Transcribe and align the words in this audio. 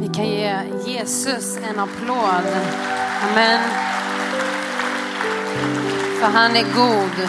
Vi 0.00 0.08
kan 0.08 0.26
ge 0.26 0.62
Jesus 0.86 1.56
en 1.56 1.80
applåd. 1.80 2.46
Amen. 3.30 3.60
För 6.20 6.26
han 6.26 6.56
är 6.56 6.62
god. 6.62 7.28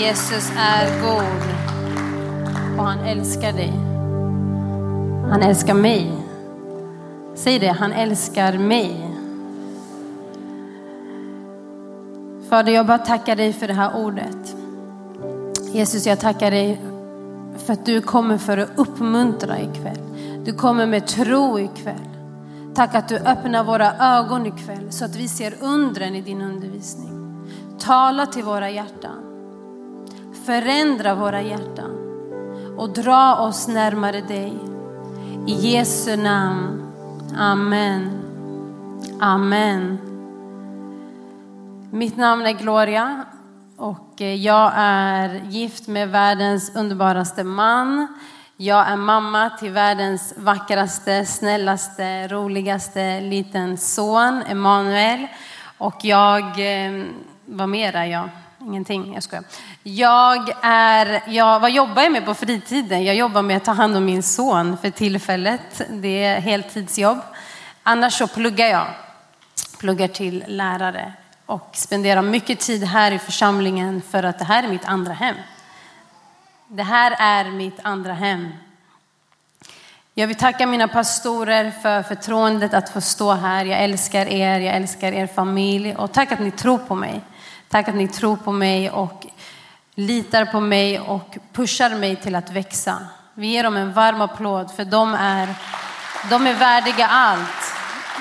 Jesus 0.00 0.52
är 0.58 1.02
god. 1.02 1.42
Och 2.78 2.84
han 2.84 2.98
älskar 2.98 3.52
dig. 3.52 3.72
Han 5.30 5.42
älskar 5.42 5.74
mig. 5.74 6.12
Säg 7.34 7.58
det, 7.58 7.68
han 7.68 7.92
älskar 7.92 8.58
mig. 8.58 9.10
Fader, 12.50 12.72
jag 12.72 12.86
bara 12.86 12.98
tackar 12.98 13.36
dig 13.36 13.52
för 13.52 13.68
det 13.68 13.74
här 13.74 14.04
ordet. 14.04 14.56
Jesus, 15.72 16.06
jag 16.06 16.20
tackar 16.20 16.50
dig 16.50 16.80
för 17.56 17.72
att 17.72 17.86
du 17.86 18.00
kommer 18.00 18.38
för 18.38 18.58
att 18.58 18.70
uppmuntra 18.76 19.60
ikväll. 19.60 20.07
Du 20.48 20.54
kommer 20.54 20.86
med 20.86 21.06
tro 21.06 21.58
ikväll. 21.58 22.08
Tack 22.74 22.94
att 22.94 23.08
du 23.08 23.16
öppnar 23.16 23.64
våra 23.64 23.92
ögon 23.98 24.46
ikväll 24.46 24.92
så 24.92 25.04
att 25.04 25.16
vi 25.16 25.28
ser 25.28 25.54
undren 25.60 26.14
i 26.14 26.20
din 26.20 26.42
undervisning. 26.42 27.44
Tala 27.78 28.26
till 28.26 28.44
våra 28.44 28.70
hjärtan. 28.70 29.22
Förändra 30.46 31.14
våra 31.14 31.42
hjärtan 31.42 31.90
och 32.76 32.90
dra 32.90 33.36
oss 33.36 33.68
närmare 33.68 34.20
dig. 34.20 34.58
I 35.46 35.52
Jesu 35.52 36.16
namn. 36.16 36.92
Amen. 37.38 38.10
Amen. 39.20 39.98
Mitt 41.90 42.16
namn 42.16 42.46
är 42.46 42.52
Gloria 42.52 43.24
och 43.76 44.20
eh, 44.20 44.34
jag 44.34 44.72
är 44.76 45.42
gift 45.48 45.88
med 45.88 46.08
världens 46.08 46.76
underbaraste 46.76 47.44
man. 47.44 48.06
Jag 48.60 48.88
är 48.88 48.96
mamma 48.96 49.50
till 49.50 49.70
världens 49.70 50.34
vackraste, 50.36 51.26
snällaste, 51.26 52.28
roligaste 52.28 53.20
liten 53.20 53.78
son, 53.78 54.42
Emanuel. 54.48 55.26
Och 55.78 55.94
jag, 56.02 56.42
eh, 56.42 57.04
vad 57.44 57.68
mer 57.68 57.96
är 57.96 58.04
jag? 58.04 58.28
Ingenting, 58.60 59.14
jag 59.14 59.22
skojar. 59.22 59.44
Jag 59.82 60.52
är, 60.62 61.22
jag, 61.26 61.60
vad 61.60 61.70
jobbar 61.70 62.02
jag 62.02 62.12
med 62.12 62.24
på 62.24 62.34
fritiden? 62.34 63.04
Jag 63.04 63.16
jobbar 63.16 63.42
med 63.42 63.56
att 63.56 63.64
ta 63.64 63.72
hand 63.72 63.96
om 63.96 64.04
min 64.04 64.22
son 64.22 64.78
för 64.78 64.90
tillfället. 64.90 65.82
Det 65.88 66.24
är 66.24 66.40
heltidsjobb. 66.40 67.18
Annars 67.82 68.14
så 68.14 68.26
pluggar 68.26 68.66
jag. 68.66 68.86
Pluggar 69.78 70.08
till 70.08 70.44
lärare 70.46 71.12
och 71.46 71.70
spenderar 71.72 72.22
mycket 72.22 72.60
tid 72.60 72.84
här 72.84 73.12
i 73.12 73.18
församlingen 73.18 74.02
för 74.10 74.22
att 74.22 74.38
det 74.38 74.44
här 74.44 74.62
är 74.62 74.68
mitt 74.68 74.84
andra 74.84 75.12
hem. 75.12 75.36
Det 76.70 76.82
här 76.82 77.16
är 77.18 77.50
mitt 77.50 77.80
andra 77.82 78.12
hem. 78.12 78.48
Jag 80.14 80.26
vill 80.26 80.36
tacka 80.36 80.66
mina 80.66 80.88
pastorer 80.88 81.70
för 81.70 82.02
förtroendet 82.02 82.74
att 82.74 82.90
få 82.90 83.00
stå 83.00 83.32
här. 83.32 83.64
Jag 83.64 83.80
älskar 83.80 84.26
er, 84.26 84.60
jag 84.60 84.76
älskar 84.76 85.12
er 85.12 85.26
familj 85.26 85.94
och 85.94 86.12
tack 86.12 86.32
att 86.32 86.40
ni 86.40 86.50
tror 86.50 86.78
på 86.78 86.94
mig. 86.94 87.20
Tack 87.68 87.88
att 87.88 87.94
ni 87.94 88.08
tror 88.08 88.36
på 88.36 88.52
mig 88.52 88.90
och 88.90 89.26
litar 89.94 90.44
på 90.44 90.60
mig 90.60 91.00
och 91.00 91.38
pushar 91.52 91.94
mig 91.94 92.16
till 92.16 92.34
att 92.34 92.50
växa. 92.50 92.98
Vi 93.34 93.46
ger 93.46 93.64
dem 93.64 93.76
en 93.76 93.92
varm 93.92 94.20
applåd 94.20 94.70
för 94.76 94.84
de 94.84 95.14
är, 95.14 95.54
de 96.30 96.46
är 96.46 96.54
värdiga 96.54 97.06
allt. 97.06 97.74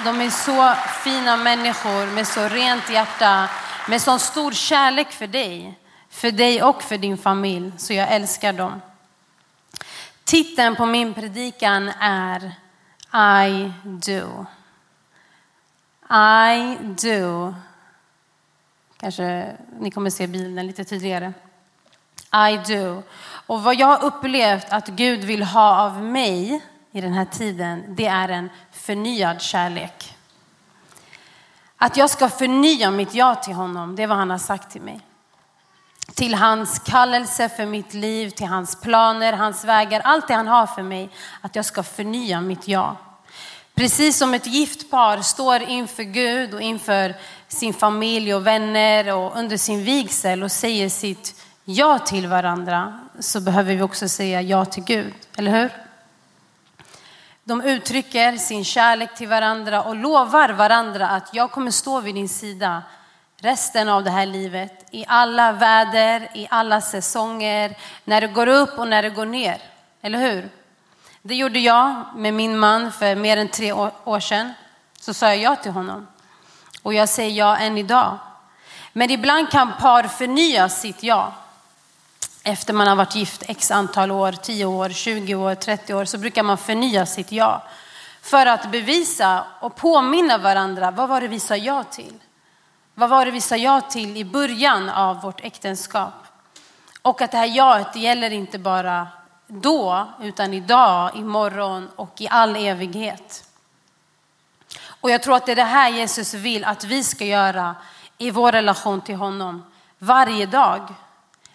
De 0.05 0.21
är 0.21 0.29
så 0.29 0.73
fina 1.03 1.37
människor 1.37 2.15
med 2.15 2.27
så 2.27 2.47
rent 2.47 2.89
hjärta, 2.89 3.49
med 3.87 4.01
så 4.01 4.19
stor 4.19 4.51
kärlek 4.51 5.11
för 5.11 5.27
dig. 5.27 5.79
För 6.17 6.31
dig 6.31 6.63
och 6.63 6.83
för 6.83 6.97
din 6.97 7.17
familj. 7.17 7.71
Så 7.77 7.93
jag 7.93 8.11
älskar 8.11 8.53
dem. 8.53 8.81
Titeln 10.23 10.75
på 10.75 10.85
min 10.85 11.13
predikan 11.13 11.91
är 11.99 12.55
I 13.47 13.71
do. 13.83 14.45
I 16.09 16.77
do. 16.81 17.55
Kanske 18.97 19.57
ni 19.79 19.91
kommer 19.91 20.09
se 20.09 20.27
bilden 20.27 20.67
lite 20.67 20.83
tydligare. 20.83 21.33
I 22.33 22.73
do. 22.73 23.03
Och 23.47 23.63
vad 23.63 23.75
jag 23.75 23.87
har 23.87 24.03
upplevt 24.03 24.69
att 24.69 24.87
Gud 24.87 25.23
vill 25.23 25.43
ha 25.43 25.81
av 25.81 26.03
mig 26.03 26.61
i 26.91 27.01
den 27.01 27.13
här 27.13 27.25
tiden, 27.25 27.83
det 27.95 28.07
är 28.07 28.29
en 28.29 28.49
förnyad 28.71 29.41
kärlek. 29.41 30.17
Att 31.77 31.97
jag 31.97 32.09
ska 32.09 32.29
förnya 32.29 32.91
mitt 32.91 33.13
ja 33.13 33.35
till 33.35 33.53
honom, 33.53 33.95
det 33.95 34.03
är 34.03 34.07
vad 34.07 34.17
han 34.17 34.29
har 34.29 34.37
sagt 34.37 34.71
till 34.71 34.81
mig. 34.81 35.06
Till 36.15 36.35
hans 36.35 36.79
kallelse 36.79 37.49
för 37.49 37.65
mitt 37.65 37.93
liv, 37.93 38.29
till 38.29 38.47
hans 38.47 38.81
planer, 38.81 39.33
hans 39.33 39.65
vägar, 39.65 40.01
allt 40.03 40.27
det 40.27 40.33
han 40.33 40.47
har 40.47 40.67
för 40.67 40.83
mig. 40.83 41.09
Att 41.41 41.55
jag 41.55 41.65
ska 41.65 41.83
förnya 41.83 42.41
mitt 42.41 42.67
ja. 42.67 42.95
Precis 43.75 44.17
som 44.17 44.33
ett 44.33 44.47
gift 44.47 44.91
par 44.91 45.21
står 45.21 45.61
inför 45.61 46.03
Gud 46.03 46.53
och 46.53 46.61
inför 46.61 47.15
sin 47.47 47.73
familj 47.73 48.33
och 48.33 48.47
vänner 48.47 49.15
och 49.15 49.37
under 49.37 49.57
sin 49.57 49.83
vigsel 49.83 50.43
och 50.43 50.51
säger 50.51 50.89
sitt 50.89 51.41
ja 51.65 51.99
till 51.99 52.27
varandra 52.27 52.99
så 53.19 53.41
behöver 53.41 53.75
vi 53.75 53.81
också 53.81 54.09
säga 54.09 54.41
ja 54.41 54.65
till 54.65 54.83
Gud, 54.83 55.13
eller 55.37 55.51
hur? 55.51 55.71
De 57.43 57.61
uttrycker 57.61 58.37
sin 58.37 58.65
kärlek 58.65 59.15
till 59.15 59.27
varandra 59.27 59.83
och 59.83 59.95
lovar 59.95 60.49
varandra 60.49 61.07
att 61.07 61.33
jag 61.33 61.51
kommer 61.51 61.71
stå 61.71 61.99
vid 61.99 62.15
din 62.15 62.29
sida 62.29 62.83
resten 63.41 63.89
av 63.89 64.03
det 64.03 64.11
här 64.11 64.25
livet. 64.25 64.85
I 64.91 65.05
alla 65.07 65.51
väder, 65.51 66.29
i 66.33 66.47
alla 66.49 66.81
säsonger, 66.81 67.77
när 68.03 68.21
det 68.21 68.27
går 68.27 68.47
upp 68.47 68.79
och 68.79 68.87
när 68.87 69.03
det 69.03 69.09
går 69.09 69.25
ner. 69.25 69.61
Eller 70.01 70.19
hur? 70.19 70.49
Det 71.21 71.35
gjorde 71.35 71.59
jag 71.59 72.03
med 72.15 72.33
min 72.33 72.57
man 72.57 72.91
för 72.91 73.15
mer 73.15 73.37
än 73.37 73.49
tre 73.49 73.71
år 74.03 74.19
sedan. 74.19 74.53
Så 74.99 75.13
sa 75.13 75.25
jag 75.25 75.37
ja 75.37 75.55
till 75.55 75.71
honom. 75.71 76.07
Och 76.83 76.93
jag 76.93 77.09
säger 77.09 77.31
ja 77.31 77.57
än 77.57 77.77
idag. 77.77 78.17
Men 78.93 79.11
ibland 79.11 79.49
kan 79.51 79.73
par 79.79 80.03
förnya 80.03 80.69
sitt 80.69 81.03
ja. 81.03 81.33
Efter 82.43 82.73
man 82.73 82.87
har 82.87 82.95
varit 82.95 83.15
gift 83.15 83.43
x 83.47 83.71
antal 83.71 84.11
år, 84.11 84.31
10 84.31 84.65
år, 84.65 84.89
20 84.89 85.35
år, 85.35 85.55
30 85.55 85.93
år, 85.93 86.05
så 86.05 86.17
brukar 86.17 86.43
man 86.43 86.57
förnya 86.57 87.05
sitt 87.05 87.31
ja. 87.31 87.63
För 88.21 88.45
att 88.45 88.71
bevisa 88.71 89.43
och 89.59 89.75
påminna 89.75 90.37
varandra, 90.37 90.91
vad 90.91 91.09
var 91.09 91.21
det 91.21 91.27
vi 91.27 91.39
sa 91.39 91.55
ja 91.55 91.83
till? 91.83 92.13
Vad 92.99 93.09
var 93.09 93.25
det 93.25 93.31
vi 93.31 93.41
sa 93.41 93.55
ja 93.55 93.81
till 93.81 94.17
i 94.17 94.25
början 94.25 94.89
av 94.89 95.21
vårt 95.21 95.43
äktenskap? 95.43 96.13
Och 97.01 97.21
att 97.21 97.31
det 97.31 97.37
här 97.37 97.45
jaet 97.45 97.95
gäller 97.95 98.31
inte 98.31 98.59
bara 98.59 99.07
då, 99.47 100.07
utan 100.21 100.53
idag, 100.53 101.15
imorgon 101.15 101.89
och 101.95 102.21
i 102.21 102.27
all 102.27 102.55
evighet. 102.55 103.49
Och 104.85 105.09
jag 105.09 105.23
tror 105.23 105.35
att 105.35 105.45
det 105.45 105.51
är 105.51 105.55
det 105.55 105.63
här 105.63 105.89
Jesus 105.89 106.33
vill 106.33 106.65
att 106.65 106.83
vi 106.83 107.03
ska 107.03 107.25
göra 107.25 107.75
i 108.17 108.31
vår 108.31 108.51
relation 108.51 109.01
till 109.01 109.15
honom 109.15 109.63
varje 109.99 110.45
dag. 110.45 110.93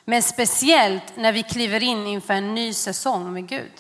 Men 0.05 0.23
speciellt 0.23 1.17
när 1.17 1.33
vi 1.33 1.43
kliver 1.43 1.83
in 1.83 2.07
inför 2.07 2.35
en 2.35 2.55
ny 2.55 2.75
säsong 2.75 3.33
med 3.33 3.49
Gud. 3.49 3.73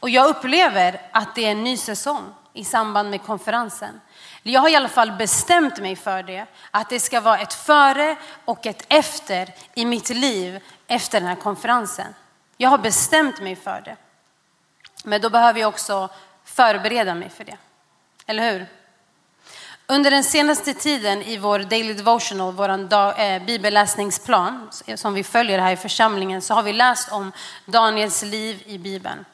Och 0.00 0.10
jag 0.10 0.28
upplever 0.28 1.00
att 1.12 1.34
det 1.34 1.44
är 1.44 1.50
en 1.50 1.64
ny 1.64 1.76
säsong 1.76 2.24
i 2.52 2.64
samband 2.64 3.10
med 3.10 3.22
konferensen. 3.22 4.00
Jag 4.52 4.60
har 4.60 4.68
i 4.68 4.76
alla 4.76 4.88
fall 4.88 5.12
bestämt 5.12 5.78
mig 5.78 5.96
för 5.96 6.22
det, 6.22 6.46
att 6.70 6.88
det 6.88 7.00
ska 7.00 7.20
vara 7.20 7.38
ett 7.38 7.54
före 7.54 8.16
och 8.44 8.66
ett 8.66 8.84
efter 8.88 9.54
i 9.74 9.84
mitt 9.84 10.10
liv 10.10 10.60
efter 10.86 11.20
den 11.20 11.28
här 11.28 11.36
konferensen. 11.36 12.14
Jag 12.56 12.70
har 12.70 12.78
bestämt 12.78 13.40
mig 13.40 13.56
för 13.56 13.80
det. 13.84 13.96
Men 15.04 15.20
då 15.20 15.30
behöver 15.30 15.60
jag 15.60 15.68
också 15.68 16.08
förbereda 16.44 17.14
mig 17.14 17.28
för 17.28 17.44
det. 17.44 17.56
Eller 18.26 18.52
hur? 18.52 18.66
Under 19.86 20.10
den 20.10 20.24
senaste 20.24 20.74
tiden 20.74 21.22
i 21.22 21.38
vår 21.38 21.58
daily 21.58 21.94
devotional, 21.94 22.52
vår 22.52 22.68
eh, 23.20 23.42
bibelläsningsplan 23.42 24.68
som 24.94 25.14
vi 25.14 25.24
följer 25.24 25.58
här 25.58 25.72
i 25.72 25.76
församlingen, 25.76 26.42
så 26.42 26.54
har 26.54 26.62
vi 26.62 26.72
läst 26.72 27.12
om 27.12 27.32
Daniels 27.64 28.22
liv 28.22 28.62
i 28.66 28.78
Bibeln. 28.78 29.24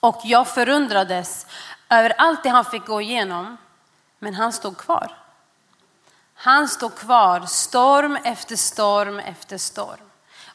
Och 0.00 0.20
jag 0.24 0.48
förundrades 0.48 1.46
över 1.88 2.14
allt 2.18 2.42
det 2.42 2.48
han 2.48 2.64
fick 2.64 2.86
gå 2.86 3.00
igenom, 3.00 3.56
men 4.18 4.34
han 4.34 4.52
stod 4.52 4.76
kvar. 4.76 5.16
Han 6.34 6.68
stod 6.68 6.94
kvar, 6.94 7.46
storm 7.46 8.16
efter 8.16 8.56
storm 8.56 9.18
efter 9.18 9.58
storm. 9.58 10.00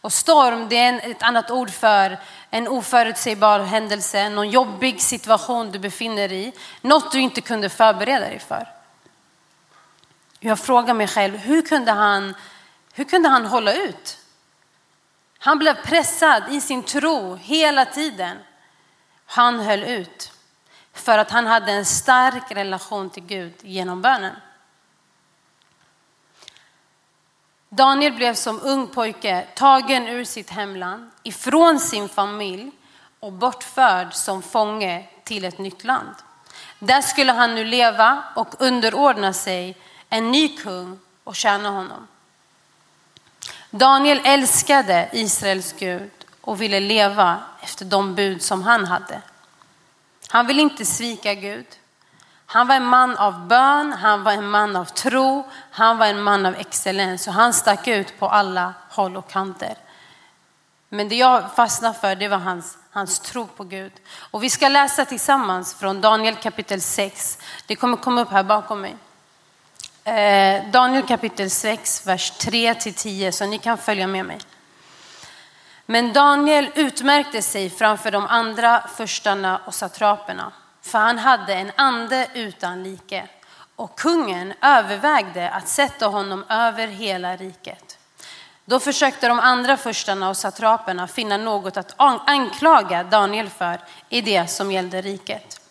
Och 0.01 0.13
storm, 0.13 0.69
det 0.69 0.77
är 0.77 1.11
ett 1.11 1.23
annat 1.23 1.51
ord 1.51 1.69
för 1.69 2.19
en 2.49 2.67
oförutsägbar 2.67 3.59
händelse, 3.59 4.29
någon 4.29 4.49
jobbig 4.49 5.01
situation 5.01 5.71
du 5.71 5.79
befinner 5.79 6.29
dig 6.29 6.47
i, 6.47 6.53
något 6.81 7.11
du 7.11 7.19
inte 7.19 7.41
kunde 7.41 7.69
förbereda 7.69 8.25
dig 8.25 8.39
för. 8.39 8.67
Jag 10.39 10.59
frågar 10.59 10.93
mig 10.93 11.07
själv, 11.07 11.37
hur 11.37 11.61
kunde 11.61 11.91
han, 11.91 12.35
hur 12.93 13.03
kunde 13.03 13.29
han 13.29 13.45
hålla 13.45 13.73
ut? 13.73 14.19
Han 15.39 15.59
blev 15.59 15.73
pressad 15.73 16.43
i 16.49 16.61
sin 16.61 16.83
tro 16.83 17.35
hela 17.35 17.85
tiden. 17.85 18.37
Han 19.25 19.59
höll 19.59 19.83
ut 19.83 20.32
för 20.93 21.17
att 21.17 21.31
han 21.31 21.47
hade 21.47 21.71
en 21.71 21.85
stark 21.85 22.51
relation 22.51 23.09
till 23.09 23.23
Gud 23.23 23.53
genom 23.61 24.01
bönen. 24.01 24.35
Daniel 27.69 28.13
blev 28.13 28.33
som 28.33 28.59
ung 28.61 28.87
pojke 28.87 29.47
tagen 29.55 30.07
ur 30.07 30.23
sitt 30.25 30.49
hemland, 30.49 31.11
ifrån 31.23 31.79
sin 31.79 32.09
familj 32.09 32.71
och 33.19 33.31
bortförd 33.31 34.13
som 34.13 34.41
fånge 34.41 35.07
till 35.23 35.45
ett 35.45 35.57
nytt 35.57 35.83
land. 35.83 36.15
Där 36.79 37.01
skulle 37.01 37.31
han 37.31 37.55
nu 37.55 37.65
leva 37.65 38.23
och 38.35 38.61
underordna 38.61 39.33
sig 39.33 39.77
en 40.09 40.31
ny 40.31 40.57
kung 40.57 40.99
och 41.23 41.35
tjäna 41.35 41.69
honom. 41.69 42.07
Daniel 43.69 44.21
älskade 44.23 45.09
Israels 45.13 45.73
Gud 45.73 46.11
och 46.41 46.61
ville 46.61 46.79
leva 46.79 47.39
efter 47.61 47.85
de 47.85 48.15
bud 48.15 48.41
som 48.41 48.63
han 48.63 48.85
hade. 48.85 49.21
Han 50.33 50.47
vill 50.47 50.59
inte 50.59 50.85
svika 50.85 51.33
Gud. 51.33 51.65
Han 52.45 52.67
var 52.67 52.75
en 52.75 52.85
man 52.85 53.17
av 53.17 53.47
bön, 53.47 53.93
han 53.93 54.23
var 54.23 54.31
en 54.31 54.49
man 54.49 54.75
av 54.75 54.85
tro, 54.85 55.49
han 55.71 55.97
var 55.97 56.05
en 56.05 56.21
man 56.21 56.45
av 56.45 56.55
excellens 56.55 57.27
och 57.27 57.33
han 57.33 57.53
stack 57.53 57.87
ut 57.87 58.19
på 58.19 58.27
alla 58.27 58.73
håll 58.89 59.17
och 59.17 59.29
kanter. 59.29 59.77
Men 60.89 61.09
det 61.09 61.15
jag 61.15 61.55
fastnade 61.55 61.99
för 61.99 62.15
det 62.15 62.27
var 62.27 62.37
hans, 62.37 62.77
hans 62.91 63.19
tro 63.19 63.47
på 63.47 63.63
Gud. 63.63 63.91
Och 64.15 64.43
vi 64.43 64.49
ska 64.49 64.67
läsa 64.67 65.05
tillsammans 65.05 65.73
från 65.73 66.01
Daniel 66.01 66.35
kapitel 66.35 66.81
6. 66.81 67.37
Det 67.65 67.75
kommer 67.75 67.97
komma 67.97 68.21
upp 68.21 68.31
här 68.31 68.43
bakom 68.43 68.81
mig. 68.81 68.95
Eh, 70.03 70.71
Daniel 70.71 71.07
kapitel 71.07 71.49
6, 71.49 72.07
vers 72.07 72.31
3 72.31 72.73
till 72.73 72.93
10, 72.93 73.31
så 73.31 73.45
ni 73.45 73.57
kan 73.57 73.77
följa 73.77 74.07
med 74.07 74.25
mig. 74.25 74.39
Men 75.85 76.13
Daniel 76.13 76.71
utmärkte 76.75 77.41
sig 77.41 77.69
framför 77.69 78.11
de 78.11 78.25
andra 78.27 78.83
förstarna 78.95 79.61
och 79.65 79.73
satraperna, 79.73 80.51
för 80.81 80.99
han 80.99 81.17
hade 81.17 81.53
en 81.53 81.71
ande 81.75 82.27
utan 82.33 82.83
like. 82.83 83.27
Och 83.75 83.99
kungen 83.99 84.53
övervägde 84.61 85.49
att 85.49 85.67
sätta 85.67 86.07
honom 86.07 86.45
över 86.49 86.87
hela 86.87 87.35
riket. 87.35 87.97
Då 88.65 88.79
försökte 88.79 89.27
de 89.27 89.39
andra 89.39 89.77
förstarna 89.77 90.29
och 90.29 90.37
satraperna 90.37 91.07
finna 91.07 91.37
något 91.37 91.77
att 91.77 91.93
anklaga 91.97 93.03
Daniel 93.03 93.49
för 93.49 93.79
i 94.09 94.21
det 94.21 94.47
som 94.47 94.71
gällde 94.71 95.01
riket. 95.01 95.61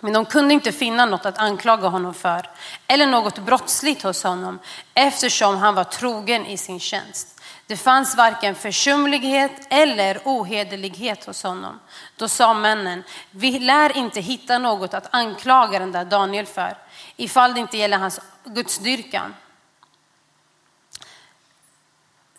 Men 0.00 0.12
de 0.12 0.24
kunde 0.24 0.54
inte 0.54 0.72
finna 0.72 1.06
något 1.06 1.26
att 1.26 1.38
anklaga 1.38 1.88
honom 1.88 2.14
för 2.14 2.50
eller 2.86 3.06
något 3.06 3.38
brottsligt 3.38 4.02
hos 4.02 4.22
honom 4.22 4.58
eftersom 4.94 5.56
han 5.56 5.74
var 5.74 5.84
trogen 5.84 6.46
i 6.46 6.56
sin 6.56 6.80
tjänst. 6.80 7.31
Det 7.72 7.76
fanns 7.76 8.16
varken 8.16 8.54
försumlighet 8.54 9.52
eller 9.70 10.20
ohederlighet 10.24 11.24
hos 11.24 11.42
honom. 11.42 11.80
Då 12.16 12.28
sa 12.28 12.54
männen, 12.54 13.02
vi 13.30 13.58
lär 13.58 13.96
inte 13.96 14.20
hitta 14.20 14.58
något 14.58 14.94
att 14.94 15.08
anklaga 15.10 15.78
den 15.78 15.92
där 15.92 16.04
Daniel 16.04 16.46
för, 16.46 16.76
ifall 17.16 17.54
det 17.54 17.60
inte 17.60 17.76
gäller 17.76 17.98
hans 17.98 18.20
gudsdyrkan. 18.44 19.34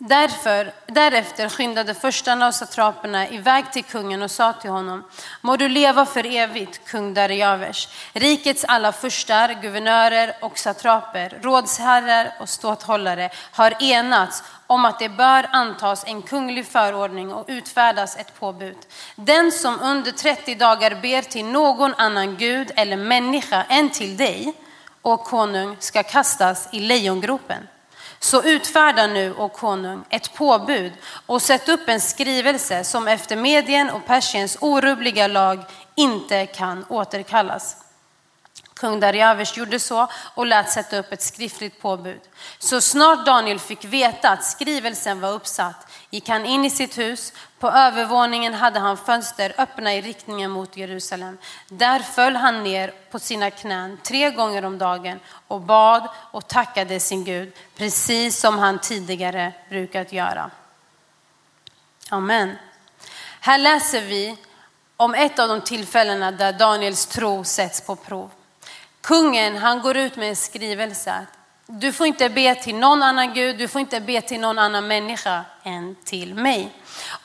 Därför, 0.06 0.72
därefter 0.86 1.48
skyndade 1.48 1.94
förstarna 1.94 2.46
och 2.46 2.54
satraperna 2.54 3.28
iväg 3.28 3.72
till 3.72 3.84
kungen 3.84 4.22
och 4.22 4.30
sa 4.30 4.52
till 4.52 4.70
honom, 4.70 5.04
må 5.40 5.56
du 5.56 5.68
leva 5.68 6.06
för 6.06 6.26
evigt, 6.26 6.80
kung 6.86 7.14
Darjavers. 7.14 7.88
Rikets 8.12 8.64
alla 8.68 8.92
förstar, 8.92 9.62
guvernörer 9.62 10.34
och 10.40 10.58
satraper, 10.58 11.38
rådsherrar 11.42 12.34
och 12.40 12.48
ståthållare 12.48 13.30
har 13.52 13.82
enats 13.82 14.42
om 14.66 14.84
att 14.84 14.98
det 14.98 15.08
bör 15.08 15.46
antas 15.52 16.04
en 16.06 16.22
kunglig 16.22 16.66
förordning 16.66 17.32
och 17.32 17.44
utfärdas 17.48 18.16
ett 18.16 18.40
påbud. 18.40 18.78
Den 19.16 19.52
som 19.52 19.80
under 19.80 20.12
30 20.12 20.54
dagar 20.54 21.00
ber 21.02 21.22
till 21.22 21.44
någon 21.44 21.94
annan 21.94 22.36
gud 22.36 22.70
eller 22.76 22.96
människa 22.96 23.64
än 23.68 23.90
till 23.90 24.16
dig, 24.16 24.54
och 25.02 25.24
konung, 25.24 25.76
ska 25.80 26.02
kastas 26.02 26.68
i 26.72 26.80
lejongropen. 26.80 27.68
Så 28.24 28.42
utfärda 28.42 29.06
nu, 29.06 29.34
o 29.34 29.48
konung, 29.48 30.04
ett 30.10 30.34
påbud 30.34 30.92
och 31.26 31.42
sätt 31.42 31.68
upp 31.68 31.88
en 31.88 32.00
skrivelse 32.00 32.84
som 32.84 33.08
efter 33.08 33.36
Medien 33.36 33.90
och 33.90 34.06
Persiens 34.06 34.56
orubbliga 34.60 35.26
lag 35.26 35.64
inte 35.94 36.46
kan 36.46 36.84
återkallas. 36.88 37.76
Kung 38.74 39.00
Darjavers 39.00 39.56
gjorde 39.56 39.78
så 39.78 40.08
och 40.34 40.46
lät 40.46 40.70
sätta 40.72 40.98
upp 40.98 41.12
ett 41.12 41.22
skriftligt 41.22 41.80
påbud. 41.80 42.20
Så 42.58 42.80
snart 42.80 43.26
Daniel 43.26 43.58
fick 43.58 43.84
veta 43.84 44.30
att 44.30 44.44
skrivelsen 44.44 45.20
var 45.20 45.32
uppsatt 45.32 45.86
gick 46.10 46.28
han 46.28 46.46
in 46.46 46.64
i 46.64 46.70
sitt 46.70 46.98
hus. 46.98 47.32
På 47.64 47.70
övervåningen 47.70 48.54
hade 48.54 48.78
han 48.78 48.96
fönster 48.96 49.54
öppna 49.58 49.94
i 49.94 50.00
riktningen 50.00 50.50
mot 50.50 50.76
Jerusalem. 50.76 51.38
Där 51.68 52.00
föll 52.00 52.36
han 52.36 52.62
ner 52.62 52.92
på 53.10 53.18
sina 53.18 53.50
knän 53.50 53.98
tre 54.02 54.30
gånger 54.30 54.64
om 54.64 54.78
dagen 54.78 55.20
och 55.48 55.60
bad 55.60 56.08
och 56.32 56.48
tackade 56.48 57.00
sin 57.00 57.24
Gud, 57.24 57.52
precis 57.76 58.40
som 58.40 58.58
han 58.58 58.78
tidigare 58.78 59.52
brukat 59.68 60.12
göra. 60.12 60.50
Amen. 62.08 62.56
Här 63.40 63.58
läser 63.58 64.00
vi 64.00 64.36
om 64.96 65.14
ett 65.14 65.38
av 65.38 65.48
de 65.48 65.60
tillfällena 65.60 66.30
där 66.30 66.52
Daniels 66.52 67.06
tro 67.06 67.44
sätts 67.44 67.80
på 67.80 67.96
prov. 67.96 68.30
Kungen 69.00 69.56
han 69.56 69.80
går 69.80 69.96
ut 69.96 70.16
med 70.16 70.28
en 70.28 70.36
skrivelse. 70.36 71.26
Du 71.66 71.92
får 71.92 72.06
inte 72.06 72.28
be 72.28 72.54
till 72.54 72.74
någon 72.74 73.02
annan 73.02 73.34
gud, 73.34 73.58
du 73.58 73.68
får 73.68 73.80
inte 73.80 74.00
be 74.00 74.20
till 74.20 74.40
någon 74.40 74.58
annan 74.58 74.86
människa 74.86 75.44
än 75.62 75.96
till 76.04 76.34
mig. 76.34 76.72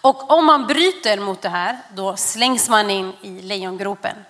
Och 0.02 0.32
om 0.32 0.46
man 0.46 0.68
bryter 0.68 1.20
mot 1.20 1.42
det 1.42 1.50
här, 1.50 1.78
då 1.94 2.18
slängs 2.18 2.70
man 2.70 2.90
in 2.90 3.14
i 3.22 3.42
lejongropen. 3.42 4.26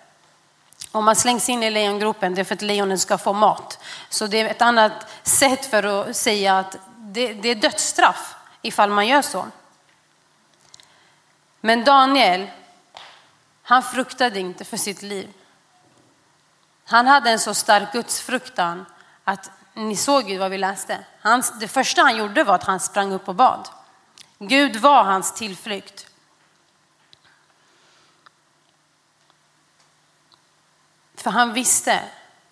Om 0.92 1.06
man 1.06 1.16
slängs 1.16 1.50
in 1.50 1.64
i 1.64 1.70
lejongropen, 1.70 2.36
det 2.36 2.42
är 2.42 2.46
för 2.46 2.56
att 2.56 2.62
lejonen 2.62 3.00
ska 3.00 3.18
få 3.18 3.34
mat. 3.34 3.80
Så 4.10 4.28
det 4.28 4.40
är 4.40 4.46
ett 4.46 4.62
annat 4.62 5.12
sätt 5.24 5.66
för 5.66 5.84
att 5.84 6.16
säga 6.16 6.60
att 6.60 6.76
det, 6.98 7.34
det 7.34 7.50
är 7.50 7.56
dödsstraff 7.56 8.36
ifall 8.62 8.90
man 8.90 9.08
gör 9.08 9.22
så. 9.22 9.46
Men 11.62 11.84
Daniel, 11.84 12.48
han 13.64 13.84
fruktade 13.84 14.40
inte 14.40 14.66
för 14.66 14.78
sitt 14.78 15.02
liv. 15.02 15.30
Han 16.86 17.08
hade 17.08 17.30
en 17.30 17.40
så 17.40 17.54
stark 17.54 17.94
gudsfruktan 17.94 18.86
att 19.24 19.52
ni 19.88 19.96
såg 19.96 20.30
ju 20.30 20.38
vad 20.38 20.52
vi 20.52 20.58
läste. 20.58 21.06
Han, 21.22 21.44
det 21.60 21.68
första 21.68 22.02
han 22.02 22.18
gjorde 22.18 22.44
var 22.44 22.56
att 22.56 22.64
han 22.64 22.80
sprang 22.80 23.12
upp 23.12 23.28
och 23.30 23.36
bad. 23.36 23.70
Gud 24.40 24.76
var 24.76 25.04
hans 25.04 25.34
tillflykt. 25.34 26.08
För 31.16 31.32
han 31.32 31.54
visste, 31.54 32.02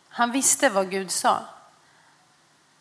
han 0.09 0.31
visste 0.31 0.69
vad 0.69 0.89
Gud 0.89 1.12
sa. 1.12 1.39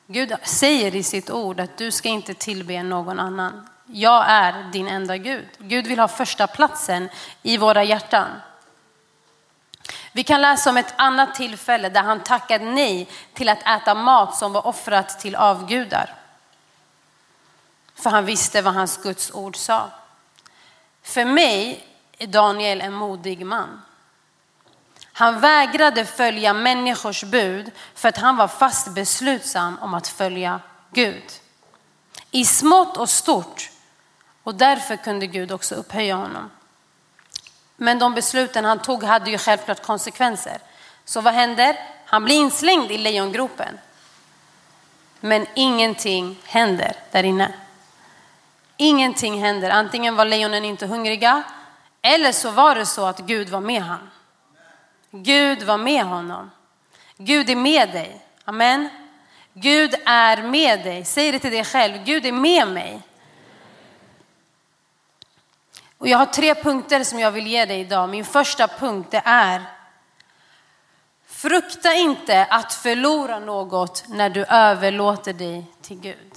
Gud 0.06 0.32
säger 0.43 0.94
i 0.94 1.02
sitt 1.02 1.31
ord 1.31 1.60
att 1.60 1.78
du 1.78 1.90
ska 1.90 2.08
inte 2.08 2.34
tillbe 2.34 2.82
någon 2.82 3.20
annan. 3.20 3.69
Jag 3.87 4.25
är 4.28 4.62
din 4.72 4.88
enda 4.88 5.16
Gud. 5.16 5.49
Gud 5.58 5.87
vill 5.87 5.99
ha 5.99 6.08
första 6.08 6.46
platsen 6.46 7.08
i 7.42 7.56
våra 7.56 7.84
hjärtan. 7.84 8.28
Vi 10.16 10.24
kan 10.24 10.40
läsa 10.40 10.70
om 10.70 10.76
ett 10.76 10.94
annat 10.96 11.35
tillfälle 11.35 11.88
där 11.88 12.02
han 12.02 12.23
tackade 12.23 12.64
nej 12.64 13.08
till 13.35 13.49
att 13.49 13.62
äta 13.66 13.94
mat 13.94 14.37
som 14.37 14.52
var 14.52 14.66
offrat 14.66 15.20
till 15.20 15.37
avgudar. 15.37 16.14
För 17.94 18.11
han 18.11 18.25
visste 18.25 18.62
vad 18.62 18.75
hans 18.75 19.02
Guds 19.02 19.30
ord 19.35 19.56
sa. 19.56 19.90
För 21.02 21.25
mig 21.25 21.88
är 22.18 22.26
Daniel 22.26 22.80
en 22.80 22.92
modig 22.92 23.46
man. 23.46 23.82
Han 25.12 25.40
vägrade 25.40 26.04
följa 26.04 26.54
människors 26.54 27.25
bud 27.25 27.70
för 27.94 28.08
att 28.08 28.18
han 28.18 28.37
var 28.37 28.49
fast 28.49 28.94
beslutsam 28.94 29.78
om 29.80 29.94
att 29.94 30.08
följa 30.08 30.61
Gud. 30.90 31.32
I 32.30 32.44
smått 32.44 32.96
och 32.96 33.11
stort. 33.11 33.70
Och 34.42 34.54
därför 34.54 34.96
kunde 34.96 35.26
Gud 35.26 35.52
också 35.52 35.75
upphöja 35.75 36.16
honom. 36.16 36.50
Men 37.76 37.99
de 37.99 38.14
besluten 38.14 38.64
han 38.64 38.78
tog 38.78 39.04
hade 39.04 39.30
ju 39.30 39.38
självklart 39.38 39.83
konsekvenser. 39.83 40.59
Så 41.04 41.21
vad 41.21 41.35
händer? 41.35 41.76
Han 42.04 42.25
blir 42.25 42.37
inslängd 42.37 42.90
i 42.90 42.99
lejongropen. 42.99 43.78
Men 45.21 45.47
ingenting 45.54 46.38
händer 46.45 46.97
där 47.11 47.23
inne. 47.23 47.52
Ingenting 48.76 49.42
händer. 49.42 49.71
Antingen 49.71 50.16
var 50.16 50.25
lejonen 50.25 50.64
inte 50.64 50.87
hungriga 50.87 51.42
eller 52.02 52.33
så 52.33 52.50
var 52.50 52.75
det 52.75 52.87
så 52.87 53.06
att 53.06 53.18
Gud 53.18 53.49
var 53.49 53.61
med 53.61 53.83
honom. 53.83 54.11
Gud 55.11 55.62
var 55.62 55.78
med 55.78 56.04
honom. 56.04 56.50
Gud 57.16 57.50
är 57.50 57.56
med 57.56 57.92
dig. 57.92 58.21
Amen. 58.45 58.88
Gud 59.52 59.95
är 60.04 60.42
med 60.42 60.85
dig. 60.85 61.04
Säg 61.04 61.33
det 61.33 61.38
till 61.38 61.50
dig 61.50 61.64
själv. 61.64 62.04
Gud 62.04 62.26
är 62.26 62.33
med 62.33 62.68
mig. 62.68 63.02
Och 65.99 66.09
jag 66.09 66.19
har 66.19 66.26
tre 66.26 66.55
punkter 66.55 67.05
som 67.05 67.19
jag 67.19 67.31
vill 67.31 67.47
ge 67.47 67.65
dig 67.65 67.81
idag. 67.81 68.09
Min 68.09 68.25
första 68.25 68.69
punkt 68.69 69.09
det 69.11 69.23
är 69.25 69.65
Frukta 71.26 71.95
inte 71.95 72.45
att 72.45 72.75
förlora 72.75 73.38
något 73.38 74.05
när 74.09 74.31
du 74.31 74.45
överlåter 74.45 75.33
dig 75.33 75.65
till 75.83 76.00
Gud. 76.00 76.33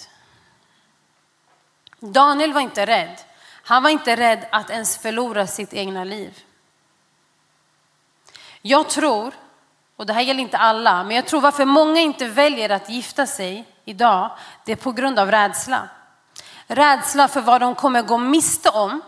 Daniel 1.99 2.53
var 2.53 2.61
inte 2.61 2.85
rädd. 2.85 3.15
Han 3.63 3.83
var 3.83 3.89
inte 3.89 4.15
rädd 4.15 4.45
att 4.51 4.69
ens 4.69 4.97
förlora 4.97 5.47
sitt 5.47 5.73
egna 5.73 6.03
liv. 6.03 6.43
Jag 8.61 8.89
tror, 8.89 9.33
och 9.95 10.05
det 10.05 10.13
här 10.13 10.21
gäller 10.21 10.41
inte 10.41 10.57
alla, 10.57 11.03
men 11.03 11.15
jag 11.15 11.25
tror 11.25 11.41
varför 11.41 11.65
många 11.65 11.99
inte 11.99 12.27
väljer 12.27 12.69
att 12.69 12.89
gifta 12.89 13.25
sig 13.25 13.65
idag, 13.85 14.31
det 14.65 14.71
är 14.71 14.75
på 14.75 14.91
grund 14.91 15.19
av 15.19 15.31
rädsla. 15.31 15.89
Rädsla 16.67 17.27
för 17.27 17.41
vad 17.41 17.61
de 17.61 17.75
kommer 17.75 18.01
gå 18.01 18.17
miste 18.17 18.69
om 18.69 19.01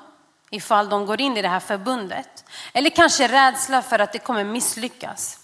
ifall 0.51 0.89
de 0.89 1.05
går 1.05 1.21
in 1.21 1.37
i 1.37 1.41
det 1.41 1.47
här 1.47 1.59
förbundet. 1.59 2.45
Eller 2.73 2.89
kanske 2.89 3.27
rädsla 3.27 3.81
för 3.81 3.99
att 3.99 4.13
det 4.13 4.19
kommer 4.19 4.43
misslyckas. 4.43 5.39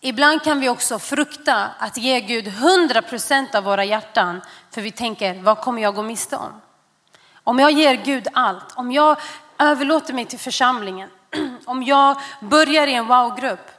Ibland 0.00 0.42
kan 0.42 0.60
vi 0.60 0.68
också 0.68 0.98
frukta 0.98 1.70
att 1.78 1.96
ge 1.96 2.20
Gud 2.20 2.46
100% 2.46 3.56
av 3.56 3.64
våra 3.64 3.84
hjärtan 3.84 4.42
för 4.70 4.80
vi 4.80 4.90
tänker, 4.90 5.42
vad 5.42 5.58
kommer 5.58 5.82
jag 5.82 5.94
gå 5.94 6.02
miste 6.02 6.36
om? 6.36 6.60
Om 7.44 7.58
jag 7.58 7.70
ger 7.70 7.94
Gud 7.94 8.28
allt, 8.32 8.72
om 8.76 8.92
jag 8.92 9.18
överlåter 9.58 10.14
mig 10.14 10.24
till 10.24 10.38
församlingen, 10.38 11.10
om 11.64 11.82
jag 11.82 12.16
börjar 12.40 12.86
i 12.86 12.94
en 12.94 13.06
wow-grupp, 13.06 13.70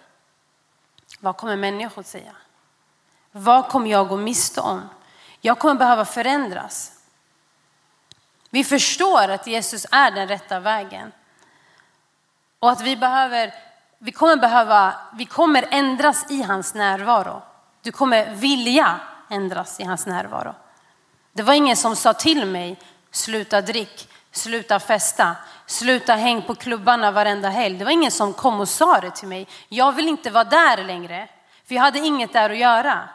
vad 1.20 1.38
kommer 1.38 1.56
människor 1.56 2.04
säga? 2.04 2.36
Vad 3.32 3.70
kommer 3.70 3.92
jag 3.92 4.08
gå 4.08 4.18
miste 4.18 4.62
om? 4.62 4.90
Jag 5.42 5.60
kommer 5.60 5.76
behöva 5.76 6.06
förändras. 6.06 6.95
Vi 8.56 8.64
förstår 8.64 9.28
att 9.28 9.48
Jesus 9.48 9.86
är 9.92 10.12
den 10.12 10.28
rätta 10.28 10.60
vägen. 10.60 11.12
Och 12.60 12.72
att 12.72 12.82
vi 12.82 12.98
behöver, 12.98 13.54
vi 14.00 14.12
kommer 14.12 14.38
behöva, 14.38 14.94
vi 15.14 15.26
kommer 15.26 15.66
ändras 15.72 16.26
i 16.32 16.42
hans 16.42 16.74
närvaro. 16.74 17.42
Du 17.82 17.92
kommer 17.92 18.36
vilja 18.36 19.00
ändras 19.30 19.80
i 19.80 19.84
hans 19.84 20.06
närvaro. 20.06 20.56
Det 21.34 21.44
var 21.44 21.54
ingen 21.54 21.76
som 21.76 21.96
sa 21.96 22.14
till 22.14 22.46
mig, 22.46 22.80
sluta 23.12 23.62
drick, 23.62 24.10
sluta 24.32 24.80
festa, 24.80 25.36
sluta 25.66 26.16
häng 26.16 26.42
på 26.42 26.56
klubbarna 26.56 27.12
varenda 27.12 27.50
helg. 27.50 27.78
Det 27.78 27.86
var 27.86 27.92
ingen 27.92 28.12
som 28.12 28.34
kom 28.34 28.60
och 28.60 28.70
sa 28.70 29.00
det 29.00 29.12
till 29.12 29.28
mig. 29.28 29.48
Jag 29.70 29.92
vill 29.92 30.08
inte 30.08 30.30
vara 30.30 30.44
där 30.44 30.84
längre, 30.84 31.30
för 31.68 31.76
jag 31.76 31.82
hade 31.82 32.00
inget 32.00 32.34
där 32.34 32.50
att 32.50 32.58
göra. 32.58 33.10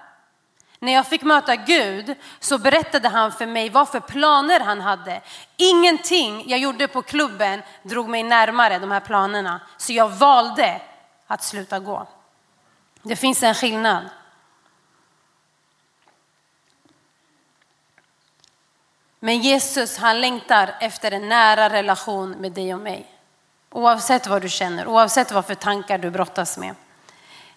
När 0.83 0.93
jag 0.93 1.07
fick 1.07 1.23
möta 1.23 1.57
Gud 1.57 2.17
så 2.39 2.59
berättade 2.59 3.09
han 3.09 3.33
för 3.33 3.47
mig 3.47 3.71
vad 3.71 3.89
för 3.89 4.01
planer 4.01 4.61
han 4.61 4.81
hade. 4.81 5.21
Ingenting 5.57 6.45
jag 6.49 6.61
gjorde 6.61 6.89
på 6.89 7.03
klubben 7.03 7.63
drog 7.83 8.09
mig 8.09 8.23
närmare 8.23 8.79
de 8.79 8.91
här 8.91 9.01
planerna. 9.01 9.61
Så 9.77 9.93
jag 9.93 10.09
valde 10.09 10.83
att 11.27 11.43
sluta 11.43 11.79
gå. 11.79 12.09
Det 13.03 13.17
finns 13.17 13.43
en 13.43 13.55
skillnad. 13.55 14.09
Men 19.19 19.41
Jesus 19.41 19.99
han 19.99 20.21
längtar 20.21 20.75
efter 20.81 21.11
en 21.11 21.29
nära 21.29 21.71
relation 21.71 22.31
med 22.31 22.53
dig 22.53 22.75
och 22.75 22.81
mig. 22.81 23.07
Oavsett 23.71 24.27
vad 24.27 24.43
du 24.43 24.49
känner, 24.49 24.87
oavsett 24.87 25.33
vad 25.33 25.47
för 25.47 25.55
tankar 25.55 25.99
du 25.99 26.11
brottas 26.11 26.59
med. 26.59 26.75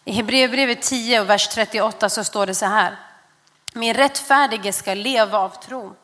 I 0.06 0.12
Hebreerbrevet 0.12 0.82
10 0.82 1.22
och 1.22 1.30
vers 1.30 1.48
38 1.48 2.10
så 2.10 2.24
står 2.24 2.46
det 2.46 2.56
så 2.56 2.65
här. 2.65 2.98
Min 3.74 3.94
rättfärdige 3.94 4.74
ska 4.74 4.94
leva 4.94 5.38
av 5.38 5.50
tro. 5.50 5.96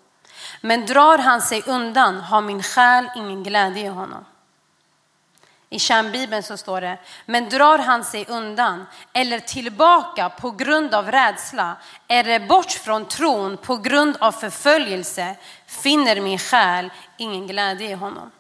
Men 0.62 0.86
drar 0.86 1.18
han 1.18 1.42
sig 1.42 1.64
undan 1.66 2.20
har 2.22 2.42
min 2.42 2.64
själ 2.64 3.10
ingen 3.16 3.44
glädje 3.44 3.84
i 3.84 3.88
honom. 3.88 4.26
I 5.72 5.80
kärnbibeln 5.80 6.44
så 6.44 6.58
står 6.58 6.82
det, 6.82 6.98
men 7.26 7.50
drar 7.50 7.78
han 7.78 8.04
sig 8.04 8.26
undan 8.28 8.86
eller 9.14 9.40
tillbaka 9.40 10.30
på 10.30 10.52
grund 10.52 10.94
av 10.94 11.12
rädsla 11.12 11.78
eller 12.08 12.48
bort 12.48 12.72
från 12.72 13.06
tron 13.06 13.58
på 13.58 13.78
grund 13.78 14.18
av 14.20 14.32
förföljelse 14.32 15.36
finner 15.66 16.22
min 16.22 16.40
själ 16.40 16.92
ingen 17.18 17.48
glädje 17.48 17.90
i 17.90 17.94
honom. 17.94 18.32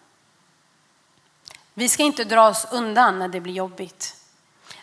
Vi 1.73 1.89
ska 1.89 2.03
inte 2.03 2.23
dra 2.23 2.47
oss 2.47 2.67
undan 2.71 3.19
när 3.19 3.27
det 3.27 3.39
blir 3.39 3.53
jobbigt. 3.53 4.18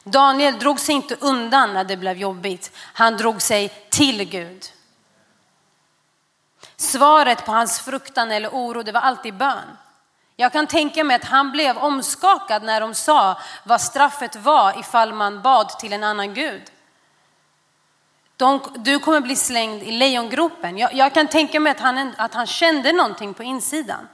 Daniel 0.08 0.58
drog 0.58 0.80
sig 0.80 0.94
inte 0.94 1.16
undan 1.20 1.74
när 1.74 1.84
det 1.84 1.96
blev 1.96 2.16
jobbigt. 2.16 2.70
Han 2.92 3.16
drog 3.16 3.42
sig 3.42 3.68
till 3.90 4.24
Gud. 4.24 4.64
Svaret 6.76 7.44
på 7.46 7.52
hans 7.52 7.80
fruktan 7.80 8.30
eller 8.30 8.48
oro, 8.48 8.82
det 8.82 8.92
var 8.92 9.00
alltid 9.00 9.34
bön. 9.34 9.76
Jag 10.36 10.52
kan 10.52 10.66
tänka 10.66 11.04
mig 11.04 11.16
att 11.16 11.24
han 11.24 11.52
blev 11.52 11.78
omskakad 11.78 12.62
när 12.62 12.80
de 12.80 12.94
sa 12.94 13.40
vad 13.64 13.80
straffet 13.80 14.36
var 14.36 14.80
ifall 14.80 15.12
man 15.12 15.42
bad 15.42 15.68
till 15.68 15.92
en 15.92 16.04
annan 16.04 16.34
gud. 16.34 16.62
De, 18.36 18.60
du 18.76 18.98
kommer 18.98 19.20
bli 19.20 19.36
slängd 19.36 19.82
i 19.82 19.90
lejongropen. 19.90 20.78
Jag, 20.78 20.94
jag, 20.94 21.14
kan 21.14 21.28
tänka 21.28 21.60
mig 21.60 21.70
att 21.70 21.80
han, 21.80 22.14
att 22.18 22.34
han 22.34 22.46
kände 22.46 22.92
någonting 22.92 23.34
på 23.34 23.42
insidan. 23.42 24.08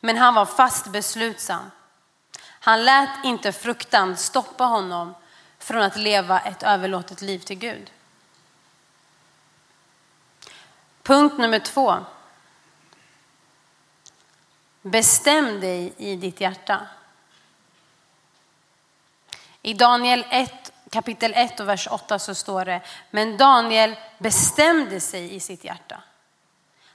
Men 0.00 0.16
han 0.16 0.34
var 0.34 0.46
fast 0.46 0.86
beslutsam. 0.86 1.70
Han 2.60 2.84
lät 2.84 3.24
inte 3.24 3.52
fruktan 3.52 4.16
stoppa 4.16 4.64
honom 4.64 5.14
från 5.58 5.82
att 5.82 5.96
leva 5.96 6.40
ett 6.40 6.62
överlåtet 6.62 7.22
liv 7.22 7.38
till 7.38 7.58
Gud. 7.58 7.90
Punkt 11.02 11.38
nummer 11.38 11.58
två. 11.58 11.96
Bestäm 14.82 15.60
dig 15.60 15.94
i 15.96 16.16
ditt 16.16 16.40
hjärta. 16.40 16.86
I 19.62 19.74
Daniel 19.74 20.24
1, 20.30 20.72
kapitel 20.90 21.32
1 21.34 21.60
och 21.60 21.68
vers 21.68 21.88
8 21.90 22.18
så 22.18 22.34
står 22.34 22.64
det, 22.64 22.80
men 23.10 23.36
Daniel 23.36 23.96
bestämde 24.18 25.00
sig 25.00 25.34
i 25.34 25.40
sitt 25.40 25.64
hjärta. 25.64 26.02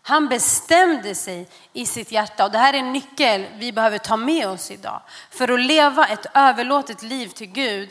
Han 0.05 0.27
bestämde 0.27 1.15
sig 1.15 1.49
i 1.73 1.85
sitt 1.85 2.11
hjärta 2.11 2.45
och 2.45 2.51
det 2.51 2.57
här 2.57 2.73
är 2.73 2.77
en 2.77 2.93
nyckel 2.93 3.45
vi 3.55 3.71
behöver 3.71 3.97
ta 3.97 4.17
med 4.17 4.47
oss 4.47 4.71
idag. 4.71 5.01
För 5.29 5.51
att 5.51 5.59
leva 5.59 6.07
ett 6.07 6.25
överlåtet 6.33 7.03
liv 7.03 7.27
till 7.27 7.47
Gud 7.47 7.89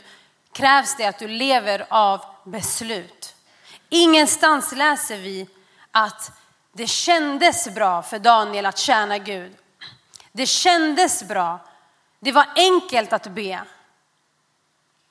krävs 0.51 0.95
det 0.97 1.05
att 1.05 1.19
du 1.19 1.27
lever 1.27 1.85
av 1.89 2.25
beslut. 2.43 3.35
Ingenstans 3.89 4.71
läser 4.75 5.17
vi 5.17 5.47
att 5.91 6.31
det 6.73 6.87
kändes 6.87 7.73
bra 7.75 8.01
för 8.01 8.19
Daniel 8.19 8.65
att 8.65 8.77
tjäna 8.77 9.17
Gud. 9.17 9.55
Det 10.31 10.45
kändes 10.45 11.23
bra. 11.27 11.59
Det 12.19 12.31
var 12.31 12.45
enkelt 12.55 13.13
att 13.13 13.27
be. 13.27 13.63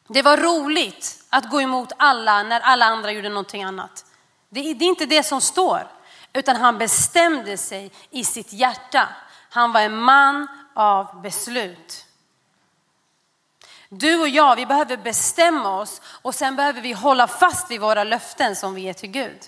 Det 0.08 0.22
var 0.22 0.36
roligt 0.36 1.24
att 1.30 1.50
gå 1.50 1.60
emot 1.60 1.92
alla 1.96 2.42
när 2.42 2.60
alla 2.60 2.84
andra 2.84 3.12
gjorde 3.12 3.28
någonting 3.28 3.62
annat. 3.62 4.04
Det 4.48 4.60
är 4.60 4.82
inte 4.82 5.06
det 5.06 5.22
som 5.22 5.40
står. 5.40 6.01
Utan 6.32 6.56
han 6.56 6.78
bestämde 6.78 7.56
sig 7.56 7.92
i 8.10 8.24
sitt 8.24 8.52
hjärta. 8.52 9.08
Han 9.50 9.72
var 9.72 9.80
en 9.80 9.96
man 9.96 10.46
av 10.74 11.22
beslut. 11.22 12.06
Du 13.88 14.20
och 14.20 14.28
jag, 14.28 14.56
vi 14.56 14.66
behöver 14.66 14.96
bestämma 14.96 15.80
oss 15.80 16.00
och 16.04 16.34
sen 16.34 16.56
behöver 16.56 16.80
vi 16.80 16.92
hålla 16.92 17.26
fast 17.26 17.70
vid 17.70 17.80
våra 17.80 18.04
löften 18.04 18.56
som 18.56 18.74
vi 18.74 18.80
ger 18.80 18.92
till 18.92 19.10
Gud. 19.10 19.38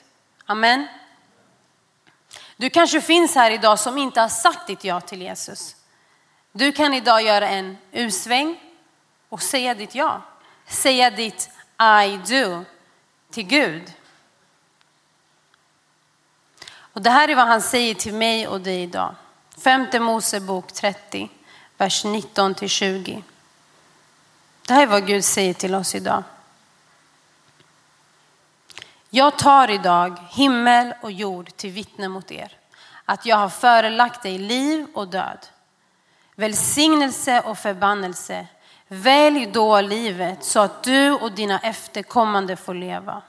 Amen. 0.47 0.87
Du 2.57 2.71
kanske 2.71 3.00
finns 3.00 3.35
här 3.35 3.50
idag 3.50 3.79
som 3.79 3.99
inte 3.99 4.21
har 4.21 4.29
sagt 4.29 4.67
ditt 4.67 4.85
ja 4.85 5.00
till 5.00 5.23
Jesus. 5.23 5.76
Du 6.53 6.73
kan 6.73 6.95
idag 6.95 7.23
göra 7.23 7.49
en 7.49 7.76
U-sväng 7.93 8.61
och 9.29 9.43
säga 9.43 9.75
ditt 9.75 9.95
ja. 9.95 10.23
Säga 10.67 11.11
ditt 11.11 11.50
I 12.05 12.17
do 12.17 12.64
till 13.31 13.47
Gud. 13.47 13.93
Och 16.94 17.02
det 17.02 17.10
här 17.10 17.28
är 17.28 17.36
vad 17.36 17.46
han 17.46 17.62
säger 17.62 17.94
till 17.94 18.14
mig 18.14 18.48
och 18.48 18.60
dig 18.60 18.82
idag. 18.82 19.14
Femte 19.58 20.00
Mosebok 20.00 20.72
30, 20.72 21.30
vers 21.76 22.04
19 22.04 22.54
till 22.54 22.68
20. 22.68 23.22
Det 24.66 24.74
här 24.74 24.82
är 24.82 24.86
vad 24.86 25.06
Gud 25.06 25.24
säger 25.24 25.54
till 25.54 25.74
oss 25.74 25.94
idag. 25.94 26.22
Jag 29.10 29.38
tar 29.38 29.70
idag 29.70 30.18
himmel 30.30 30.94
och 31.02 31.12
jord 31.12 31.56
till 31.56 31.70
vittne 31.70 32.08
mot 32.08 32.30
er 32.30 32.52
att 33.04 33.26
jag 33.26 33.36
har 33.36 33.48
förelagt 33.48 34.22
dig 34.22 34.38
liv 34.38 34.86
och 34.94 35.08
död, 35.08 35.46
välsignelse 36.34 37.40
och 37.40 37.58
förbannelse. 37.58 38.46
Välj 38.88 39.46
då 39.46 39.80
livet 39.80 40.44
så 40.44 40.60
att 40.60 40.82
du 40.82 41.12
och 41.12 41.32
dina 41.32 41.58
efterkommande 41.58 42.56
får 42.56 42.74
leva. 42.74 43.22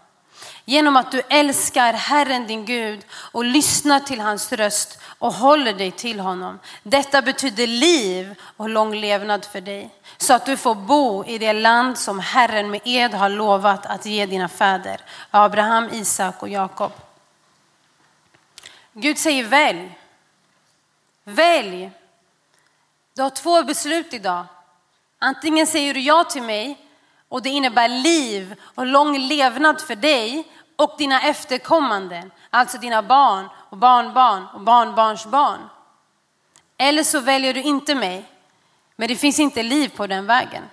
Genom 0.66 0.98
att 0.98 1.12
du 1.12 1.22
älskar 1.30 1.94
Herren 1.94 2.48
din 2.48 2.66
Gud 2.66 3.06
och 3.12 3.46
lyssnar 3.46 4.00
till 4.00 4.20
hans 4.20 4.52
röst 4.52 5.00
och 5.20 5.34
håller 5.34 5.74
dig 5.74 5.92
till 5.92 6.20
honom. 6.20 6.60
Detta 6.84 7.22
betyder 7.22 7.68
liv 7.68 8.36
och 8.58 8.70
lång 8.70 8.96
levnad 8.96 9.46
för 9.46 9.62
dig. 9.62 9.90
Så 10.18 10.34
att 10.34 10.46
du 10.46 10.58
får 10.58 10.76
bo 10.76 11.26
i 11.26 11.38
det 11.38 11.54
land 11.54 11.98
som 11.98 12.20
Herren 12.20 12.72
med 12.72 12.82
ed 12.84 13.14
har 13.14 13.30
lovat 13.30 13.86
att 13.86 14.06
ge 14.06 14.26
dina 14.26 14.48
fäder. 14.48 15.02
Abraham, 15.32 15.90
Isak 15.92 16.42
och 16.42 16.50
Jakob. 16.50 16.92
Gud 18.94 19.18
säger 19.18 19.44
välj. 19.44 20.00
Välj. 21.24 21.92
Du 23.14 23.22
har 23.22 23.30
två 23.30 23.64
beslut 23.64 24.14
idag. 24.14 24.46
Antingen 25.20 25.68
säger 25.68 25.94
du 25.94 26.00
ja 26.00 26.24
till 26.24 26.44
mig 26.44 26.78
och 27.30 27.42
det 27.42 27.50
innebär 27.50 27.88
liv 27.88 28.56
och 28.76 28.86
lång 28.86 29.20
levnad 29.20 29.82
för 29.82 29.96
dig 29.96 30.48
och 30.76 30.96
dina 30.98 31.22
efterkommande, 31.22 32.30
alltså 32.50 32.78
dina 32.78 33.02
barn 33.02 33.50
och 33.70 33.78
barnbarn 33.78 34.48
och 34.54 34.62
barnbarns 34.62 35.26
barn. 35.26 35.70
Eller 36.78 37.04
så 37.04 37.20
väljer 37.20 37.54
du 37.54 37.62
inte 37.62 37.96
mig, 37.96 38.26
men 38.96 39.08
det 39.08 39.16
finns 39.16 39.40
inte 39.40 39.64
liv 39.64 39.90
på 39.96 40.08
den 40.08 40.26
vägen. 40.26 40.64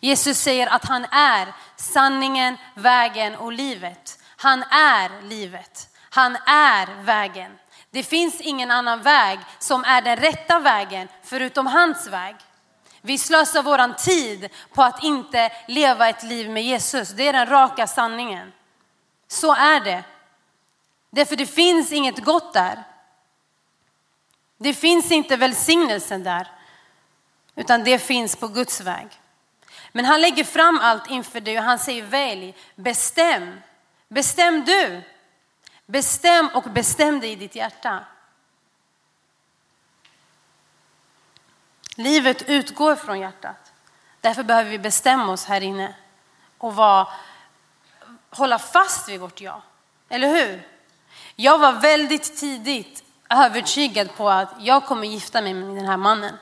Jesus 0.00 0.38
säger 0.38 0.66
att 0.66 0.84
han 0.84 1.04
är 1.04 1.54
sanningen, 1.76 2.56
vägen 2.74 3.36
och 3.36 3.52
livet. 3.52 4.18
Han 4.36 4.62
är 4.62 5.22
livet. 5.22 5.88
Han 6.10 6.36
är 6.46 7.02
vägen. 7.02 7.58
Det 7.90 8.02
finns 8.02 8.40
ingen 8.40 8.70
annan 8.70 9.02
väg 9.02 9.38
som 9.58 9.84
är 9.84 10.02
den 10.02 10.16
rätta 10.16 10.58
vägen 10.58 11.08
förutom 11.22 11.66
hans 11.66 12.06
väg. 12.06 12.36
Vi 13.00 13.18
slösar 13.18 13.62
våran 13.62 13.94
tid 13.94 14.48
på 14.74 14.82
att 14.82 15.02
inte 15.02 15.52
leva 15.68 16.08
ett 16.08 16.22
liv 16.22 16.50
med 16.50 16.62
Jesus. 16.62 17.08
Det 17.10 17.28
är 17.28 17.32
den 17.32 17.46
raka 17.46 17.86
sanningen. 17.86 18.52
Så 19.30 19.54
är 19.54 19.80
det. 19.80 20.04
Därför 21.10 21.36
det 21.36 21.46
finns 21.46 21.92
inget 21.92 22.24
gott 22.24 22.52
där. 22.52 22.84
Det 24.58 24.74
finns 24.74 25.10
inte 25.10 25.36
välsignelsen 25.36 26.22
där, 26.22 26.48
utan 27.54 27.84
det 27.84 27.98
finns 27.98 28.36
på 28.36 28.48
Guds 28.48 28.80
väg. 28.80 29.08
Men 29.92 30.04
han 30.04 30.20
lägger 30.20 30.44
fram 30.44 30.78
allt 30.82 31.10
inför 31.10 31.40
dig 31.40 31.58
och 31.58 31.64
han 31.64 31.78
säger 31.78 32.02
välj, 32.02 32.56
bestäm. 32.74 33.60
Bestäm 34.08 34.64
du. 34.64 35.02
Bestäm 35.86 36.48
och 36.54 36.62
bestäm 36.62 37.20
dig 37.20 37.32
i 37.32 37.36
ditt 37.36 37.54
hjärta. 37.54 38.04
Livet 41.96 42.42
utgår 42.48 42.96
från 42.96 43.20
hjärtat. 43.20 43.72
Därför 44.20 44.42
behöver 44.42 44.70
vi 44.70 44.78
bestämma 44.78 45.32
oss 45.32 45.44
här 45.44 45.60
inne 45.60 45.94
och 46.58 46.74
vara, 46.74 47.08
hålla 48.30 48.58
fast 48.58 49.08
vid 49.08 49.20
vårt 49.20 49.40
ja. 49.40 49.62
Eller 50.08 50.28
hur? 50.28 50.68
Jag 51.36 51.58
var 51.58 51.72
väldigt 51.72 52.36
tidigt 52.36 53.04
övertygad 53.30 54.16
på 54.16 54.30
att 54.30 54.48
jag 54.58 54.86
kommer 54.86 55.06
gifta 55.06 55.42
mig 55.42 55.54
med 55.54 55.76
den 55.76 55.86
här 55.86 55.96
mannen. 55.96 56.36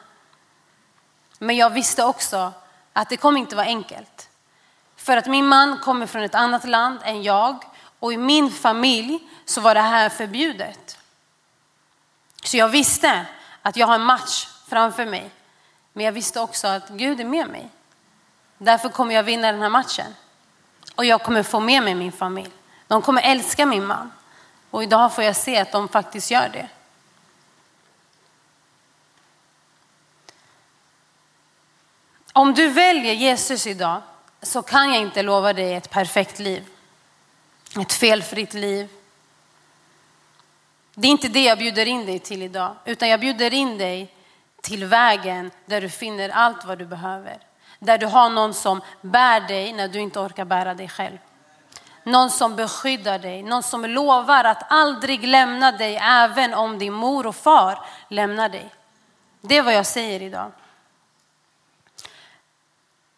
Men 1.38 1.56
jag 1.56 1.70
visste 1.70 2.04
också 2.04 2.52
att 2.92 3.08
det 3.08 3.16
kommer 3.16 3.40
inte 3.40 3.56
vara 3.56 3.66
enkelt. 3.66 4.28
För 4.96 5.16
att 5.16 5.26
min 5.26 5.46
man 5.46 5.78
kommer 5.78 6.06
från 6.06 6.22
ett 6.22 6.34
annat 6.34 6.64
land 6.64 6.98
än 7.02 7.22
jag 7.22 7.64
och 7.98 8.12
i 8.12 8.16
min 8.16 8.50
familj 8.50 9.18
så 9.44 9.60
var 9.60 9.74
det 9.74 9.80
här 9.80 10.08
förbjudet. 10.08 10.98
Så 12.44 12.56
jag 12.56 12.68
visste 12.68 13.26
att 13.62 13.76
jag 13.76 13.86
har 13.86 13.94
en 13.94 14.04
match 14.04 14.48
framför 14.68 15.06
mig. 15.06 15.30
Men 15.92 16.04
jag 16.04 16.12
visste 16.12 16.40
också 16.40 16.68
att 16.68 16.88
Gud 16.88 17.20
är 17.20 17.24
med 17.24 17.48
mig. 17.48 17.68
Därför 18.58 18.88
kommer 18.88 19.14
jag 19.14 19.22
vinna 19.22 19.52
den 19.52 19.62
här 19.62 19.68
matchen. 19.68 20.14
Och 20.98 21.04
jag 21.04 21.22
kommer 21.22 21.42
få 21.42 21.60
med 21.60 21.82
mig 21.82 21.94
min 21.94 22.12
familj. 22.12 22.50
De 22.86 23.02
kommer 23.02 23.22
älska 23.22 23.66
min 23.66 23.86
man. 23.86 24.12
Och 24.70 24.82
idag 24.82 25.14
får 25.14 25.24
jag 25.24 25.36
se 25.36 25.56
att 25.56 25.72
de 25.72 25.88
faktiskt 25.88 26.30
gör 26.30 26.48
det. 26.48 26.68
Om 32.32 32.54
du 32.54 32.68
väljer 32.68 33.12
Jesus 33.12 33.66
idag 33.66 34.02
så 34.42 34.62
kan 34.62 34.92
jag 34.92 35.02
inte 35.02 35.22
lova 35.22 35.52
dig 35.52 35.74
ett 35.74 35.90
perfekt 35.90 36.38
liv. 36.38 36.66
Ett 37.80 37.92
felfritt 37.92 38.54
liv. 38.54 38.88
Det 40.94 41.08
är 41.08 41.12
inte 41.12 41.28
det 41.28 41.44
jag 41.44 41.58
bjuder 41.58 41.86
in 41.86 42.06
dig 42.06 42.18
till 42.18 42.42
idag, 42.42 42.76
utan 42.84 43.08
jag 43.08 43.20
bjuder 43.20 43.54
in 43.54 43.78
dig 43.78 44.14
till 44.62 44.84
vägen 44.84 45.50
där 45.66 45.80
du 45.80 45.88
finner 45.90 46.28
allt 46.28 46.64
vad 46.64 46.78
du 46.78 46.86
behöver. 46.86 47.47
Där 47.78 47.98
du 47.98 48.06
har 48.06 48.30
någon 48.30 48.54
som 48.54 48.80
bär 49.00 49.40
dig 49.40 49.72
när 49.72 49.88
du 49.88 49.98
inte 50.00 50.20
orkar 50.20 50.44
bära 50.44 50.74
dig 50.74 50.88
själv. 50.88 51.18
Någon 52.04 52.30
som 52.30 52.56
beskyddar 52.56 53.18
dig, 53.18 53.42
någon 53.42 53.62
som 53.62 53.84
lovar 53.84 54.44
att 54.44 54.72
aldrig 54.72 55.24
lämna 55.24 55.72
dig 55.72 55.96
även 56.02 56.54
om 56.54 56.78
din 56.78 56.92
mor 56.92 57.26
och 57.26 57.36
far 57.36 57.78
lämnar 58.08 58.48
dig. 58.48 58.74
Det 59.40 59.56
är 59.56 59.62
vad 59.62 59.74
jag 59.74 59.86
säger 59.86 60.22
idag. 60.22 60.52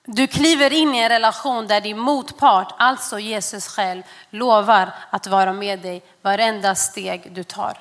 Du 0.05 0.27
kliver 0.27 0.73
in 0.73 0.95
i 0.95 0.99
en 0.99 1.09
relation 1.09 1.67
där 1.67 1.81
din 1.81 1.99
motpart, 1.99 2.75
alltså 2.79 3.19
Jesus 3.19 3.69
själv, 3.69 4.03
lovar 4.31 4.93
att 5.11 5.27
vara 5.27 5.53
med 5.53 5.79
dig 5.79 6.03
varenda 6.23 6.75
steg 6.75 7.33
du 7.33 7.45
tar. 7.45 7.79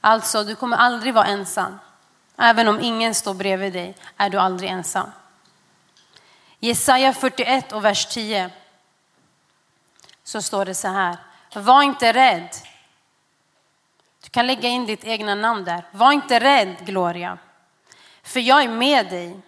Alltså, 0.00 0.44
du 0.44 0.54
kommer 0.54 0.76
aldrig 0.76 1.14
vara 1.14 1.26
ensam. 1.26 1.78
Även 2.36 2.68
om 2.68 2.80
ingen 2.80 3.14
står 3.14 3.34
bredvid 3.34 3.72
dig 3.72 3.96
är 4.16 4.30
du 4.30 4.38
aldrig 4.38 4.70
ensam. 4.70 5.10
Jesaja 6.64 7.12
41 7.12 7.72
och 7.72 7.84
vers 7.84 8.06
10 8.06 8.50
så 10.22 10.42
står 10.42 10.64
det 10.64 10.74
så 10.74 10.88
här. 10.88 11.16
Var 11.54 11.82
inte 11.82 12.12
rädd. 12.12 12.48
Du 14.22 14.28
kan 14.30 14.46
lägga 14.46 14.68
in 14.68 14.86
ditt 14.86 15.04
egna 15.04 15.34
namn 15.34 15.64
där. 15.64 15.84
Var 15.92 16.12
inte 16.12 16.40
rädd 16.40 16.76
Gloria. 16.80 17.38
För 18.22 18.40
jag 18.40 18.62
är 18.62 18.68
med 18.68 19.10
dig. 19.10 19.40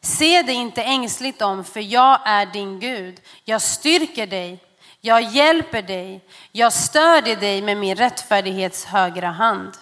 Se 0.00 0.42
dig 0.42 0.54
inte 0.54 0.82
ängsligt 0.82 1.42
om, 1.42 1.64
för 1.64 1.80
jag 1.80 2.20
är 2.24 2.46
din 2.46 2.80
Gud. 2.80 3.20
Jag 3.44 3.62
styrker 3.62 4.26
dig, 4.26 4.64
jag 5.00 5.22
hjälper 5.22 5.82
dig, 5.82 6.24
jag 6.52 6.72
stödjer 6.72 7.36
dig 7.36 7.62
med 7.62 7.76
min 7.76 7.96
rättfärdighets 7.96 8.84
högra 8.84 9.30
hand. 9.30 9.72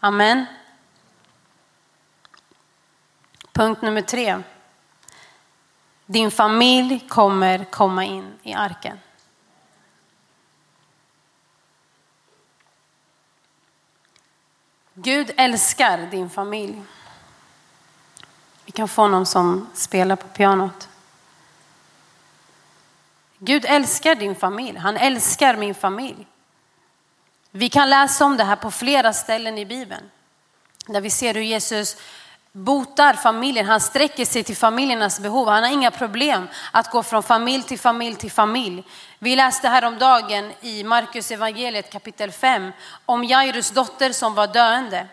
Amen. 0.00 0.46
Punkt 3.52 3.82
nummer 3.82 4.02
tre. 4.02 4.42
Din 6.10 6.30
familj 6.30 7.08
kommer 7.08 7.64
komma 7.64 8.04
in 8.04 8.38
i 8.42 8.52
arken. 8.52 8.98
Gud 14.94 15.30
älskar 15.36 15.98
din 16.10 16.30
familj. 16.30 16.82
Vi 18.64 18.72
kan 18.72 18.88
få 18.88 19.08
någon 19.08 19.26
som 19.26 19.68
spelar 19.74 20.16
på 20.16 20.28
pianot. 20.28 20.88
Gud 23.38 23.64
älskar 23.64 24.14
din 24.14 24.34
familj. 24.34 24.78
Han 24.78 24.96
älskar 24.96 25.56
min 25.56 25.74
familj. 25.74 26.26
Vi 27.50 27.68
kan 27.68 27.90
läsa 27.90 28.24
om 28.24 28.36
det 28.36 28.44
här 28.44 28.56
på 28.56 28.70
flera 28.70 29.12
ställen 29.12 29.58
i 29.58 29.66
Bibeln. 29.66 30.10
Där 30.86 31.00
vi 31.00 31.10
ser 31.10 31.34
hur 31.34 31.42
Jesus 31.42 31.96
botar 32.52 33.14
familjen. 33.14 33.66
Han 33.66 33.80
sträcker 33.80 34.24
sig 34.24 34.44
till 34.44 34.56
familjernas 34.56 35.20
behov. 35.20 35.48
Han 35.48 35.62
har 35.62 35.70
inga 35.70 35.90
problem 35.90 36.48
att 36.72 36.90
gå 36.90 37.02
från 37.02 37.22
familj 37.22 37.62
till 37.62 37.78
familj 37.78 38.16
till 38.16 38.30
familj. 38.30 38.84
Vi 39.18 39.36
läste 39.36 39.68
häromdagen 39.68 40.52
i 40.60 40.84
Markus 40.84 41.30
evangeliet 41.30 41.92
kapitel 41.92 42.32
5 42.32 42.72
om 43.06 43.24
Jairus 43.24 43.70
dotter 43.70 44.12
som 44.12 44.34
var 44.34 44.46
döende. 44.46 45.06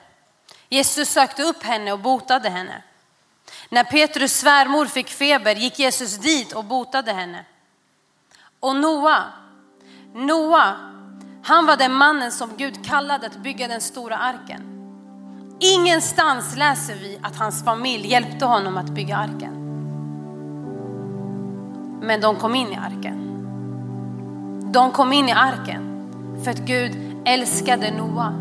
Jesus 0.70 1.10
sökte 1.10 1.44
upp 1.44 1.64
henne 1.64 1.92
och 1.92 2.00
botade 2.00 2.50
henne. 2.50 2.82
När 3.70 3.84
Petrus 3.84 4.40
svärmor 4.40 4.86
fick 4.86 5.10
feber 5.10 5.56
gick 5.56 5.80
Jesus 5.80 6.18
dit 6.18 6.54
och 6.54 6.64
botade 6.64 7.14
henne. 7.14 7.46
Och 8.60 8.76
Noa, 8.76 9.24
Noa, 10.14 10.76
han 11.44 11.66
var 11.66 11.78
den 11.78 11.94
mannen 11.94 12.32
som 12.32 12.58
Gud 12.58 12.86
kallade 12.86 13.28
att 13.28 13.36
bygga 13.36 13.68
den 13.68 13.82
stora 13.82 14.18
arken. 14.18 14.75
Ingenstans 15.60 16.56
läser 16.58 16.96
vi 16.96 17.20
att 17.22 17.36
hans 17.36 17.64
familj 17.64 18.08
hjälpte 18.08 18.46
honom 18.46 18.78
att 18.78 18.90
bygga 18.90 19.18
arken. 19.18 19.62
Men 22.02 22.22
de 22.22 22.36
kom 22.36 22.56
in 22.56 22.68
i 22.68 22.76
arken. 22.76 23.22
De 24.74 24.92
kom 24.92 25.14
in 25.14 25.30
i 25.30 25.32
arken 25.32 26.10
för 26.44 26.52
att 26.52 26.60
Gud 26.60 26.98
älskade 27.26 27.92
Noa. 27.92 28.34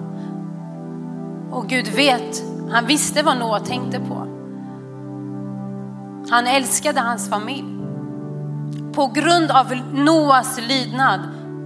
Och 1.50 1.68
Gud 1.68 1.88
vet, 1.88 2.42
han 2.70 2.86
visste 2.86 3.22
vad 3.22 3.38
Noa 3.38 3.60
tänkte 3.60 4.00
på. 4.00 4.26
Han 6.30 6.46
älskade 6.46 7.00
hans 7.00 7.30
familj. 7.30 7.74
På 8.94 9.06
grund 9.06 9.50
av 9.50 9.72
Noas 9.92 10.60
lydnad 10.68 11.20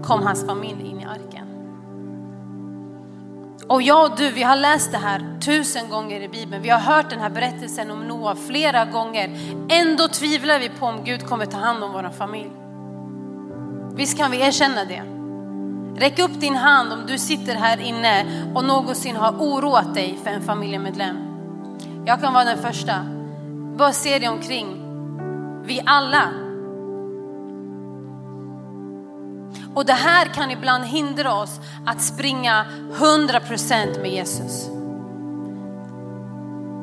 kom 0.04 0.22
hans 0.22 0.46
familj 0.46 0.88
in. 0.90 0.97
Och 3.68 3.82
jag 3.82 4.10
och 4.10 4.16
du, 4.18 4.30
vi 4.30 4.42
har 4.42 4.56
läst 4.56 4.92
det 4.92 4.98
här 4.98 5.40
tusen 5.40 5.88
gånger 5.88 6.20
i 6.20 6.28
Bibeln. 6.28 6.62
Vi 6.62 6.68
har 6.68 6.78
hört 6.78 7.10
den 7.10 7.20
här 7.20 7.30
berättelsen 7.30 7.90
om 7.90 8.08
Noa 8.08 8.36
flera 8.36 8.84
gånger. 8.84 9.30
Ändå 9.68 10.08
tvivlar 10.08 10.58
vi 10.58 10.68
på 10.68 10.86
om 10.86 11.04
Gud 11.04 11.26
kommer 11.26 11.46
ta 11.46 11.58
hand 11.58 11.84
om 11.84 11.92
vår 11.92 12.10
familj. 12.10 12.50
Visst 13.96 14.18
kan 14.18 14.30
vi 14.30 14.40
erkänna 14.40 14.84
det? 14.84 15.02
Räck 16.00 16.18
upp 16.18 16.40
din 16.40 16.56
hand 16.56 16.92
om 16.92 17.06
du 17.06 17.18
sitter 17.18 17.54
här 17.54 17.80
inne 17.80 18.26
och 18.54 18.64
någonsin 18.64 19.16
har 19.16 19.32
oroat 19.32 19.94
dig 19.94 20.18
för 20.24 20.30
en 20.30 20.42
familjemedlem. 20.42 21.16
Jag 22.06 22.20
kan 22.20 22.34
vara 22.34 22.44
den 22.44 22.62
första. 22.62 22.94
Bara 23.76 23.92
se 23.92 24.18
dig 24.18 24.28
omkring. 24.28 24.66
Vi 25.64 25.82
alla. 25.86 26.47
Och 29.74 29.86
det 29.86 29.92
här 29.92 30.26
kan 30.26 30.50
ibland 30.50 30.84
hindra 30.84 31.34
oss 31.34 31.60
att 31.86 32.02
springa 32.02 32.66
100% 32.92 34.02
med 34.02 34.10
Jesus. 34.10 34.68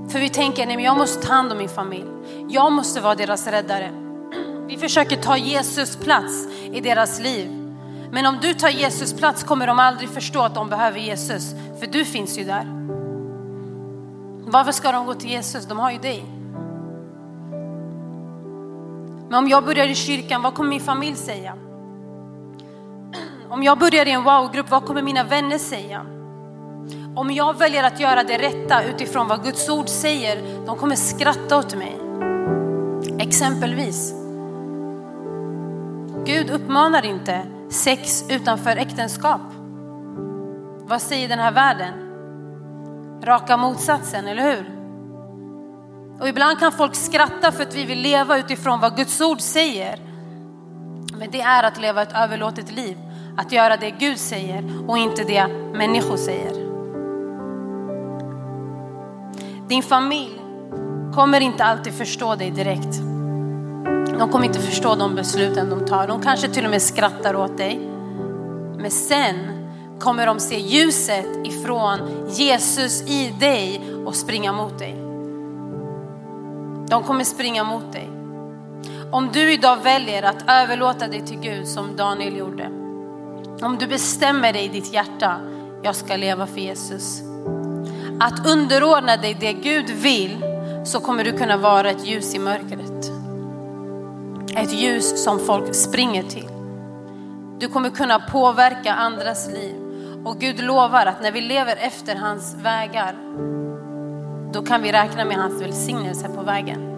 För 0.10 0.20
vi 0.20 0.30
tänker, 0.30 0.66
nej 0.66 0.76
men 0.76 0.86
jag 0.86 0.98
måste 0.98 1.28
ta 1.28 1.34
hand 1.34 1.52
om 1.52 1.58
min 1.58 1.70
familj. 1.70 2.08
Jag 2.50 2.72
måste 2.72 3.02
vara 3.02 3.16
deras 3.16 3.48
räddare. 3.48 3.92
Vi 4.68 4.78
försöker 4.78 5.16
ta 5.16 5.38
Jesus 5.38 5.96
plats 5.96 6.48
i 6.74 6.82
deras 6.82 7.20
liv. 7.20 7.66
Men 8.12 8.26
om 8.26 8.38
du 8.42 8.54
tar 8.54 8.70
Jesus 8.70 9.14
plats 9.14 9.44
kommer 9.44 9.68
de 9.68 9.80
aldrig 9.80 10.10
förstå 10.10 10.42
att 10.42 10.56
de 10.56 10.70
behöver 10.70 11.00
Jesus. 11.00 11.52
För 11.80 11.88
du 11.88 12.06
finns 12.06 12.40
ju 12.40 12.44
där. 12.44 12.66
Varför 14.48 14.72
ska 14.72 14.92
de 14.92 15.06
gå 15.06 15.14
till 15.14 15.30
Jesus? 15.30 15.66
De 15.66 15.80
har 15.80 15.92
ju 15.92 15.98
dig. 15.98 16.26
Men 19.30 19.44
om 19.44 19.50
jag 19.50 19.66
börjar 19.66 19.88
i 19.88 19.96
kyrkan, 19.96 20.42
vad 20.42 20.54
kommer 20.54 20.70
min 20.70 20.82
familj 20.82 21.16
säga? 21.16 21.54
Om 23.50 23.64
jag 23.64 23.80
börjar 23.80 24.06
i 24.08 24.12
en 24.12 24.24
wow-grupp, 24.24 24.70
vad 24.70 24.86
kommer 24.86 25.02
mina 25.02 25.24
vänner 25.24 25.58
säga? 25.58 26.06
Om 27.16 27.32
jag 27.32 27.58
väljer 27.58 27.84
att 27.84 28.00
göra 28.00 28.24
det 28.24 28.38
rätta 28.38 28.84
utifrån 28.84 29.28
vad 29.28 29.44
Guds 29.44 29.70
ord 29.70 29.90
säger, 29.90 30.66
de 30.66 30.78
kommer 30.78 30.96
skratta 30.96 31.58
åt 31.58 31.76
mig. 31.76 31.98
Exempelvis. 33.20 34.14
Gud 36.26 36.50
uppmanar 36.50 37.06
inte 37.06 37.42
sex 37.70 38.26
utanför 38.30 38.78
äktenskap. 38.78 39.42
Vad 40.88 41.02
säger 41.02 41.30
den 41.30 41.40
här 41.40 41.52
världen? 41.52 41.94
Raka 43.24 43.58
motsatsen, 43.58 44.28
eller 44.28 44.56
hur? 44.56 44.72
Och 46.20 46.28
ibland 46.28 46.60
kan 46.60 46.72
folk 46.72 46.96
skratta 46.96 47.52
för 47.52 47.64
att 47.64 47.76
vi 47.76 47.86
vill 47.86 48.02
leva 48.02 48.38
utifrån 48.38 48.80
vad 48.80 48.96
Guds 48.96 49.22
ord 49.22 49.42
säger. 49.42 50.00
Men 51.18 51.32
det 51.32 51.42
är 51.42 51.64
att 51.64 51.82
leva 51.82 52.02
ett 52.02 52.14
överlåtet 52.16 52.72
liv. 52.72 52.98
Att 53.38 53.52
göra 53.52 53.78
det 53.78 53.92
Gud 53.92 54.18
säger 54.18 54.64
och 54.88 54.98
inte 54.98 55.24
det 55.24 55.48
människor 55.74 56.18
säger. 56.18 56.66
Din 59.68 59.84
familj 59.84 60.42
kommer 61.14 61.42
inte 61.42 61.64
alltid 61.64 61.94
förstå 61.94 62.36
dig 62.36 62.52
direkt. 62.52 63.00
De 64.20 64.30
kommer 64.32 64.46
inte 64.46 64.60
förstå 64.60 64.96
de 64.96 65.16
besluten 65.16 65.70
de 65.70 65.86
tar. 65.86 66.08
De 66.08 66.22
kanske 66.22 66.48
till 66.48 66.66
och 66.66 66.72
med 66.72 66.82
skrattar 66.82 67.36
åt 67.36 67.58
dig. 67.58 67.80
Men 68.78 68.92
sen 68.92 69.36
kommer 70.00 70.26
de 70.26 70.40
se 70.40 70.60
ljuset 70.60 71.26
ifrån 71.44 72.00
Jesus 72.30 73.02
i 73.02 73.34
dig 73.40 73.82
och 74.06 74.16
springa 74.16 74.52
mot 74.52 74.80
dig. 74.80 74.96
De 76.90 77.04
kommer 77.04 77.24
springa 77.24 77.64
mot 77.64 77.94
dig. 77.94 78.10
Om 79.12 79.30
du 79.34 79.54
idag 79.54 79.78
väljer 79.84 80.24
att 80.24 80.50
överlåta 80.50 81.08
dig 81.08 81.22
till 81.22 81.40
Gud 81.40 81.68
som 81.68 81.96
Daniel 81.96 82.38
gjorde. 82.38 82.85
Om 83.62 83.78
du 83.78 83.88
bestämmer 83.88 84.54
dig 84.54 84.66
i 84.66 84.68
ditt 84.68 84.94
hjärta, 84.94 85.40
jag 85.84 85.96
ska 85.96 86.16
leva 86.16 86.48
för 86.48 86.60
Jesus. 86.60 87.22
Att 88.20 88.48
underordna 88.48 89.18
dig 89.18 89.38
det 89.40 89.54
Gud 89.54 89.90
vill 89.90 90.38
så 90.86 91.00
kommer 91.00 91.24
du 91.24 91.38
kunna 91.38 91.58
vara 91.58 91.90
ett 91.90 92.08
ljus 92.08 92.36
i 92.36 92.40
mörkret. 92.40 93.12
Ett 94.56 94.74
ljus 94.74 95.24
som 95.24 95.40
folk 95.40 95.76
springer 95.76 96.24
till. 96.24 96.48
Du 97.60 97.68
kommer 97.68 97.90
kunna 97.90 98.20
påverka 98.20 98.94
andras 98.94 99.48
liv. 99.48 99.76
Och 100.26 100.40
Gud 100.40 100.64
lovar 100.64 101.06
att 101.06 101.22
när 101.22 101.32
vi 101.32 101.42
lever 101.42 101.76
efter 101.76 102.16
hans 102.16 102.56
vägar, 102.56 103.16
då 104.54 104.62
kan 104.62 104.82
vi 104.82 104.92
räkna 104.92 105.26
med 105.26 105.38
hans 105.38 105.62
välsignelse 105.62 106.30
på 106.36 106.42
vägen. 106.42 106.95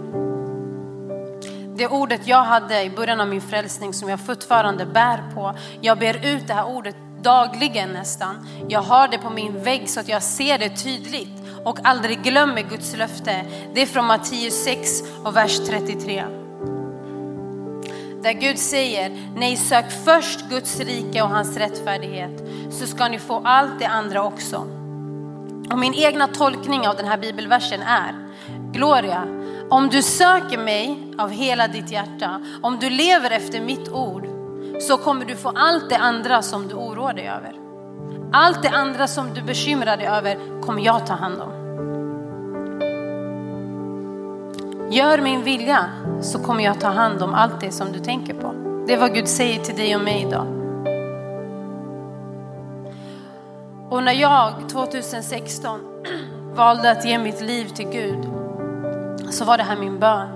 Det 1.78 1.88
ordet 1.88 2.28
jag 2.28 2.44
hade 2.44 2.84
i 2.84 2.90
början 2.90 3.22
av 3.22 3.28
min 3.28 3.42
frälsning 3.42 3.94
som 3.94 4.10
jag 4.10 4.20
fortfarande 4.20 4.86
bär 4.86 5.24
på. 5.34 5.54
Jag 5.82 6.00
ber 6.00 6.26
ut 6.26 6.48
det 6.48 6.54
här 6.54 6.68
ordet 6.68 6.96
dagligen 7.22 7.90
nästan. 7.90 8.48
Jag 8.68 8.82
har 8.82 9.08
det 9.08 9.18
på 9.18 9.30
min 9.30 9.64
vägg 9.64 9.90
så 9.90 10.00
att 10.00 10.10
jag 10.10 10.24
ser 10.24 10.58
det 10.58 10.70
tydligt 10.70 11.30
och 11.64 11.80
aldrig 11.84 12.24
glömmer 12.24 12.62
Guds 12.62 12.96
löfte. 12.96 13.46
Det 13.74 13.82
är 13.82 13.86
från 13.86 14.06
Matteus 14.06 14.64
6 14.64 14.90
och 15.24 15.36
vers 15.36 15.60
33. 15.68 16.24
Där 18.24 18.34
Gud 18.34 18.60
säger, 18.60 19.32
nej 19.36 19.58
sök 19.58 19.86
först 20.06 20.50
Guds 20.50 20.80
rike 20.80 21.22
och 21.22 21.30
hans 21.30 21.58
rättfärdighet 21.58 22.44
så 22.72 22.88
ska 22.88 23.08
ni 23.08 23.20
få 23.20 23.42
allt 23.46 23.80
det 23.80 23.88
andra 23.88 24.24
också. 24.24 24.58
Och 25.72 25.80
min 25.80 25.94
egna 25.94 26.28
tolkning 26.28 26.88
av 26.88 26.96
den 26.96 27.06
här 27.06 27.18
bibelversen 27.18 27.82
är, 27.82 28.16
Gloria, 28.72 29.37
om 29.70 29.90
du 29.90 30.02
söker 30.02 30.58
mig 30.58 31.14
av 31.18 31.30
hela 31.30 31.68
ditt 31.68 31.92
hjärta, 31.92 32.42
om 32.62 32.78
du 32.80 32.90
lever 32.90 33.32
efter 33.32 33.62
mitt 33.62 33.90
ord, 33.90 34.28
så 34.80 34.98
kommer 34.98 35.26
du 35.26 35.36
få 35.36 35.52
allt 35.56 35.90
det 35.90 35.98
andra 35.98 36.42
som 36.42 36.68
du 36.68 36.76
oroar 36.76 37.14
dig 37.14 37.28
över. 37.28 37.56
Allt 38.34 38.64
det 38.64 38.70
andra 38.70 39.08
som 39.08 39.34
du 39.34 39.42
bekymrar 39.42 39.98
dig 39.98 40.08
över 40.08 40.62
kommer 40.62 40.82
jag 40.82 41.08
ta 41.08 41.14
hand 41.14 41.42
om. 41.42 41.52
Gör 44.92 45.22
min 45.22 45.44
vilja 45.44 45.86
så 46.22 46.40
kommer 46.40 46.64
jag 46.64 46.80
ta 46.80 46.88
hand 46.88 47.24
om 47.24 47.34
allt 47.34 47.60
det 47.60 47.72
som 47.72 47.92
du 47.92 48.00
tänker 48.00 48.34
på. 48.34 48.54
Det 48.88 48.94
är 48.94 48.98
vad 48.98 49.14
Gud 49.14 49.28
säger 49.28 49.64
till 49.64 49.76
dig 49.76 49.96
och 49.96 50.02
mig 50.02 50.26
idag. 50.28 50.48
Och 53.90 54.04
när 54.04 54.14
jag 54.14 54.70
2016 54.70 55.80
valde 56.56 56.92
att 56.92 57.06
ge 57.06 57.18
mitt 57.18 57.42
liv 57.42 57.66
till 57.66 57.88
Gud 57.88 58.37
så 59.30 59.46
var 59.46 59.58
det 59.58 59.64
här 59.64 59.78
min 59.78 60.00
bön. 60.00 60.30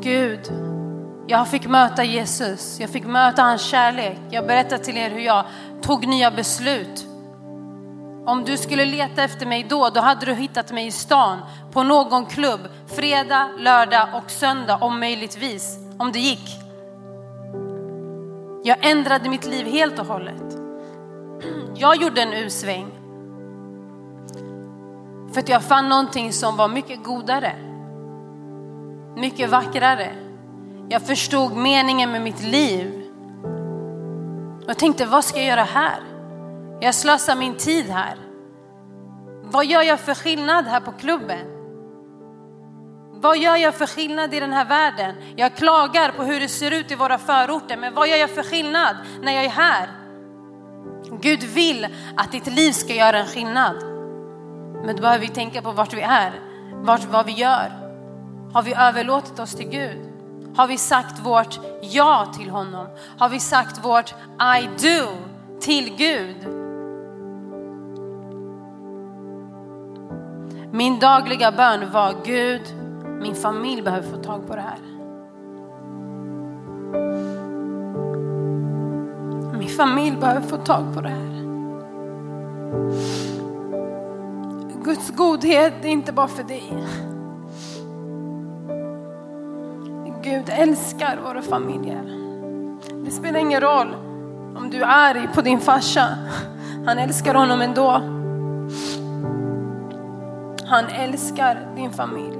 Gud, 0.00 0.40
jag 1.26 1.48
fick 1.48 1.66
möta 1.66 2.04
Jesus, 2.04 2.80
jag 2.80 2.90
fick 2.90 3.06
möta 3.06 3.42
hans 3.42 3.62
kärlek. 3.62 4.18
Jag 4.30 4.46
berättar 4.46 4.78
till 4.78 4.96
er 4.96 5.10
hur 5.10 5.20
jag 5.20 5.44
tog 5.82 6.06
nya 6.06 6.30
beslut. 6.30 7.06
Om 8.26 8.44
du 8.44 8.56
skulle 8.56 8.84
leta 8.84 9.22
efter 9.22 9.46
mig 9.46 9.66
då, 9.68 9.90
då 9.94 10.00
hade 10.00 10.26
du 10.26 10.34
hittat 10.34 10.72
mig 10.72 10.86
i 10.86 10.90
stan 10.90 11.38
på 11.72 11.82
någon 11.82 12.26
klubb, 12.26 12.60
fredag, 12.86 13.48
lördag 13.58 14.08
och 14.14 14.30
söndag 14.30 14.76
om 14.76 15.00
möjligtvis, 15.00 15.78
om 15.98 16.12
det 16.12 16.18
gick. 16.18 16.60
Jag 18.64 18.76
ändrade 18.90 19.28
mitt 19.28 19.46
liv 19.46 19.66
helt 19.66 19.98
och 19.98 20.06
hållet. 20.06 20.56
Jag 21.74 21.96
gjorde 21.96 22.22
en 22.22 22.32
U-sväng. 22.32 23.05
För 25.36 25.40
att 25.40 25.48
jag 25.48 25.62
fann 25.62 25.88
någonting 25.88 26.32
som 26.32 26.56
var 26.56 26.68
mycket 26.68 27.04
godare. 27.04 27.56
Mycket 29.16 29.50
vackrare. 29.50 30.14
Jag 30.88 31.02
förstod 31.02 31.56
meningen 31.56 32.12
med 32.12 32.22
mitt 32.22 32.42
liv. 32.42 33.04
Jag 34.66 34.78
tänkte, 34.78 35.06
vad 35.06 35.24
ska 35.24 35.38
jag 35.38 35.46
göra 35.46 35.62
här? 35.62 36.00
Jag 36.80 36.94
slösar 36.94 37.36
min 37.36 37.54
tid 37.54 37.86
här. 37.86 38.16
Vad 39.42 39.66
gör 39.66 39.82
jag 39.82 40.00
för 40.00 40.14
skillnad 40.14 40.64
här 40.66 40.80
på 40.80 40.92
klubben? 40.92 41.46
Vad 43.12 43.38
gör 43.38 43.56
jag 43.56 43.74
för 43.74 43.86
skillnad 43.86 44.34
i 44.34 44.40
den 44.40 44.52
här 44.52 44.64
världen? 44.64 45.14
Jag 45.36 45.56
klagar 45.56 46.12
på 46.12 46.22
hur 46.22 46.40
det 46.40 46.48
ser 46.48 46.70
ut 46.70 46.90
i 46.90 46.94
våra 46.94 47.18
förorter, 47.18 47.76
men 47.76 47.94
vad 47.94 48.08
gör 48.08 48.16
jag 48.16 48.30
för 48.30 48.42
skillnad 48.42 48.96
när 49.22 49.32
jag 49.32 49.44
är 49.44 49.50
här? 49.50 49.88
Gud 51.20 51.42
vill 51.42 51.86
att 52.16 52.32
ditt 52.32 52.46
liv 52.46 52.72
ska 52.72 52.94
göra 52.94 53.18
en 53.18 53.26
skillnad. 53.26 53.95
Men 54.84 54.96
då 54.96 55.02
behöver 55.02 55.26
vi 55.26 55.28
tänka 55.28 55.62
på 55.62 55.72
vart 55.72 55.94
vi 55.94 56.00
är, 56.00 56.40
vart, 56.72 57.04
vad 57.04 57.26
vi 57.26 57.32
gör. 57.32 57.72
Har 58.52 58.62
vi 58.62 58.74
överlåtit 58.74 59.38
oss 59.38 59.54
till 59.54 59.68
Gud? 59.68 60.12
Har 60.56 60.66
vi 60.66 60.78
sagt 60.78 61.20
vårt 61.20 61.60
ja 61.82 62.32
till 62.38 62.50
honom? 62.50 62.86
Har 63.18 63.28
vi 63.28 63.40
sagt 63.40 63.84
vårt 63.84 64.14
I 64.58 64.66
do 64.66 65.08
till 65.60 65.96
Gud? 65.96 66.36
Min 70.72 70.98
dagliga 70.98 71.52
bön 71.52 71.90
var 71.92 72.14
Gud, 72.24 72.62
min 73.20 73.34
familj 73.34 73.82
behöver 73.82 74.10
få 74.10 74.16
tag 74.16 74.46
på 74.46 74.56
det 74.56 74.62
här. 74.62 74.78
Min 79.58 79.68
familj 79.68 80.16
behöver 80.16 80.40
få 80.40 80.56
tag 80.56 80.94
på 80.94 81.00
det 81.00 81.08
här. 81.08 81.36
Guds 84.86 85.10
godhet 85.10 85.84
är 85.84 85.88
inte 85.88 86.12
bara 86.12 86.28
för 86.28 86.42
dig. 86.42 86.72
Gud 90.22 90.44
älskar 90.48 91.18
våra 91.24 91.42
familjer. 91.42 92.02
Det 93.04 93.10
spelar 93.10 93.40
ingen 93.40 93.60
roll 93.60 93.94
om 94.56 94.70
du 94.70 94.82
är 94.82 94.86
arg 94.86 95.28
på 95.34 95.40
din 95.40 95.60
farsa. 95.60 96.08
Han 96.86 96.98
älskar 96.98 97.34
honom 97.34 97.60
ändå. 97.60 97.90
Han 100.66 100.84
älskar 100.84 101.74
din 101.76 101.90
familj. 101.90 102.38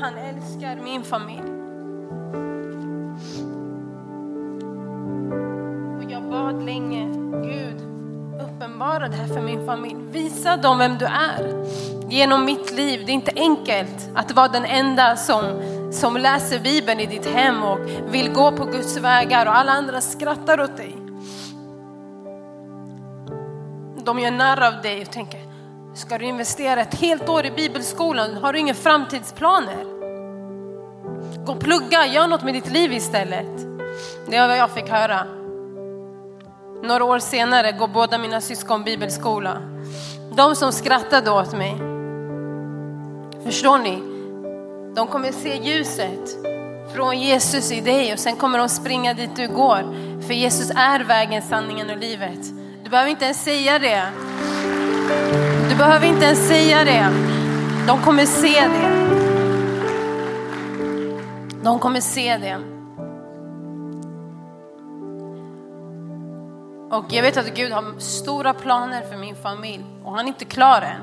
Han 0.00 0.18
älskar 0.18 0.84
min 0.84 1.02
familj. 1.02 1.50
Och 5.98 6.12
jag 6.12 6.22
bad 6.30 6.62
länge, 6.62 7.19
uppenbara 8.80 9.08
det 9.08 9.16
här 9.16 9.26
för 9.26 9.40
min 9.40 9.66
familj. 9.66 9.96
Visa 10.10 10.56
dem 10.56 10.78
vem 10.78 10.98
du 10.98 11.04
är 11.04 11.66
genom 12.10 12.44
mitt 12.44 12.72
liv. 12.72 13.02
Det 13.06 13.12
är 13.12 13.14
inte 13.14 13.32
enkelt 13.36 14.10
att 14.14 14.32
vara 14.32 14.48
den 14.48 14.64
enda 14.64 15.16
som, 15.16 15.42
som 15.92 16.16
läser 16.16 16.58
Bibeln 16.58 17.00
i 17.00 17.06
ditt 17.06 17.26
hem 17.26 17.62
och 17.62 17.78
vill 18.10 18.32
gå 18.32 18.52
på 18.52 18.64
Guds 18.64 18.96
vägar 18.96 19.46
och 19.46 19.56
alla 19.56 19.72
andra 19.72 20.00
skrattar 20.00 20.60
åt 20.60 20.76
dig. 20.76 20.96
De 24.04 24.18
gör 24.18 24.30
narr 24.30 24.66
av 24.66 24.82
dig 24.82 25.02
och 25.02 25.12
tänker, 25.12 25.40
ska 25.94 26.18
du 26.18 26.24
investera 26.24 26.80
ett 26.80 26.94
helt 26.94 27.28
år 27.28 27.46
i 27.46 27.50
bibelskolan? 27.50 28.34
Har 28.34 28.52
du 28.52 28.58
inga 28.58 28.74
framtidsplaner? 28.74 29.84
Gå 31.46 31.52
och 31.52 31.60
plugga, 31.60 32.06
gör 32.06 32.26
något 32.26 32.42
med 32.42 32.54
ditt 32.54 32.72
liv 32.72 32.92
istället. 32.92 33.58
Det 34.28 34.40
var 34.40 34.48
vad 34.48 34.58
jag 34.58 34.70
fick 34.70 34.88
höra. 34.88 35.39
Några 36.82 37.04
år 37.04 37.18
senare 37.18 37.72
går 37.72 37.88
båda 37.88 38.18
mina 38.18 38.40
syskon 38.40 38.84
bibelskola. 38.84 39.56
De 40.36 40.56
som 40.56 40.72
skrattade 40.72 41.30
åt 41.30 41.52
mig. 41.52 41.76
Förstår 43.44 43.78
ni? 43.78 44.02
De 44.94 45.06
kommer 45.06 45.32
se 45.32 45.56
ljuset 45.56 46.36
från 46.94 47.18
Jesus 47.18 47.72
i 47.72 47.80
dig 47.80 48.12
och 48.12 48.18
sen 48.18 48.36
kommer 48.36 48.58
de 48.58 48.68
springa 48.68 49.14
dit 49.14 49.36
du 49.36 49.48
går. 49.48 49.94
För 50.26 50.34
Jesus 50.34 50.70
är 50.70 51.00
vägen, 51.00 51.42
sanningen 51.42 51.90
och 51.90 51.96
livet. 51.96 52.38
Du 52.84 52.90
behöver 52.90 53.10
inte 53.10 53.24
ens 53.24 53.44
säga 53.44 53.78
det. 53.78 54.02
Du 55.70 55.76
behöver 55.76 56.06
inte 56.06 56.24
ens 56.24 56.48
säga 56.48 56.84
det. 56.84 57.10
De 57.86 58.02
kommer 58.02 58.26
se 58.26 58.60
det. 58.60 59.10
De 61.62 61.78
kommer 61.78 62.00
se 62.00 62.36
det. 62.36 62.79
Och 66.90 67.04
jag 67.08 67.22
vet 67.22 67.36
att 67.36 67.54
Gud 67.54 67.72
har 67.72 67.98
stora 67.98 68.54
planer 68.54 69.02
för 69.02 69.16
min 69.16 69.36
familj 69.36 69.84
och 70.04 70.12
han 70.12 70.24
är 70.24 70.28
inte 70.28 70.44
klar 70.44 70.82
än. 70.82 71.00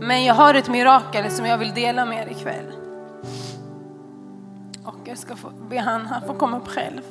Men 0.00 0.24
jag 0.24 0.34
har 0.34 0.54
ett 0.54 0.68
mirakel 0.68 1.30
som 1.30 1.46
jag 1.46 1.58
vill 1.58 1.74
dela 1.74 2.06
med 2.06 2.26
er 2.26 2.30
ikväll. 2.30 2.72
Och 4.84 4.98
jag 5.04 5.18
ska 5.18 5.36
få 5.36 5.50
be 5.50 5.78
han, 5.78 6.06
han 6.06 6.22
får 6.26 6.34
komma 6.34 6.56
upp 6.58 6.68
själv. 6.68 7.02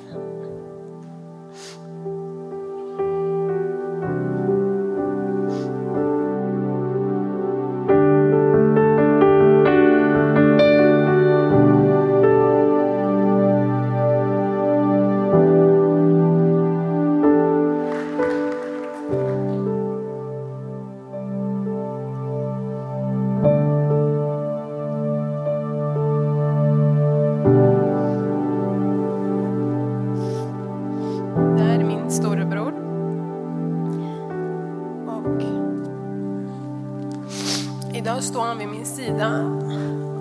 Idag 38.06 38.24
står 38.24 38.42
han 38.42 38.58
vid 38.58 38.68
min 38.68 38.86
sida 38.86 39.30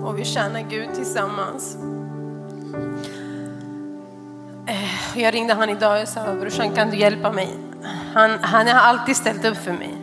och 0.05 0.19
vi 0.19 0.25
tjänar 0.25 0.61
Gud 0.61 0.95
tillsammans. 0.95 1.77
Eh, 4.67 5.19
jag 5.21 5.33
ringde 5.33 5.53
han 5.53 5.69
idag 5.69 6.01
och 6.01 6.07
sa, 6.07 6.33
brorsan 6.33 6.75
kan 6.75 6.89
du 6.89 6.97
hjälpa 6.97 7.31
mig? 7.31 7.57
Han, 8.13 8.39
han 8.41 8.67
har 8.67 8.73
alltid 8.79 9.15
ställt 9.15 9.45
upp 9.45 9.57
för 9.57 9.71
mig. 9.71 9.97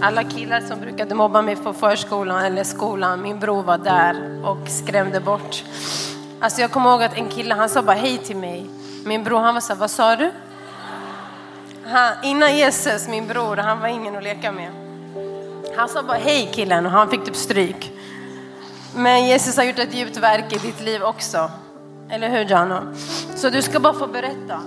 Alla 0.00 0.24
killar 0.24 0.60
som 0.60 0.80
brukade 0.80 1.14
mobba 1.14 1.42
mig 1.42 1.56
på 1.56 1.72
förskolan 1.72 2.44
eller 2.44 2.64
skolan, 2.64 3.22
min 3.22 3.38
bror 3.38 3.62
var 3.62 3.78
där 3.78 4.44
och 4.44 4.68
skrämde 4.68 5.20
bort. 5.20 5.64
Alltså 6.40 6.60
jag 6.60 6.70
kommer 6.70 6.90
ihåg 6.90 7.02
att 7.02 7.18
en 7.18 7.28
kille, 7.28 7.54
han 7.54 7.68
sa 7.68 7.82
bara 7.82 7.96
hej 7.96 8.18
till 8.18 8.36
mig. 8.36 8.70
Min 9.04 9.24
bror 9.24 9.40
han 9.40 9.54
var 9.54 9.60
så 9.60 9.74
vad 9.74 9.90
sa 9.90 10.16
du? 10.16 10.30
Han, 11.84 12.12
innan 12.24 12.56
Jesus, 12.56 13.08
min 13.08 13.26
bror, 13.26 13.56
han 13.56 13.80
var 13.80 13.88
ingen 13.88 14.16
att 14.16 14.22
leka 14.22 14.52
med. 14.52 14.87
Han 15.78 15.88
sa 15.88 16.02
bara 16.02 16.18
hej 16.18 16.50
killen 16.54 16.86
och 16.86 16.92
han 16.92 17.10
fick 17.10 17.24
typ 17.24 17.36
stryk. 17.36 17.92
Men 18.94 19.26
Jesus 19.26 19.56
har 19.56 19.64
gjort 19.64 19.78
ett 19.78 19.94
djupt 19.94 20.16
verk 20.16 20.52
i 20.52 20.58
ditt 20.58 20.80
liv 20.80 21.02
också. 21.02 21.50
Eller 22.10 22.28
hur 22.28 22.50
Jano? 22.50 22.94
Så 23.36 23.50
du 23.50 23.62
ska 23.62 23.80
bara 23.80 23.92
få 23.92 24.06
berätta. 24.06 24.60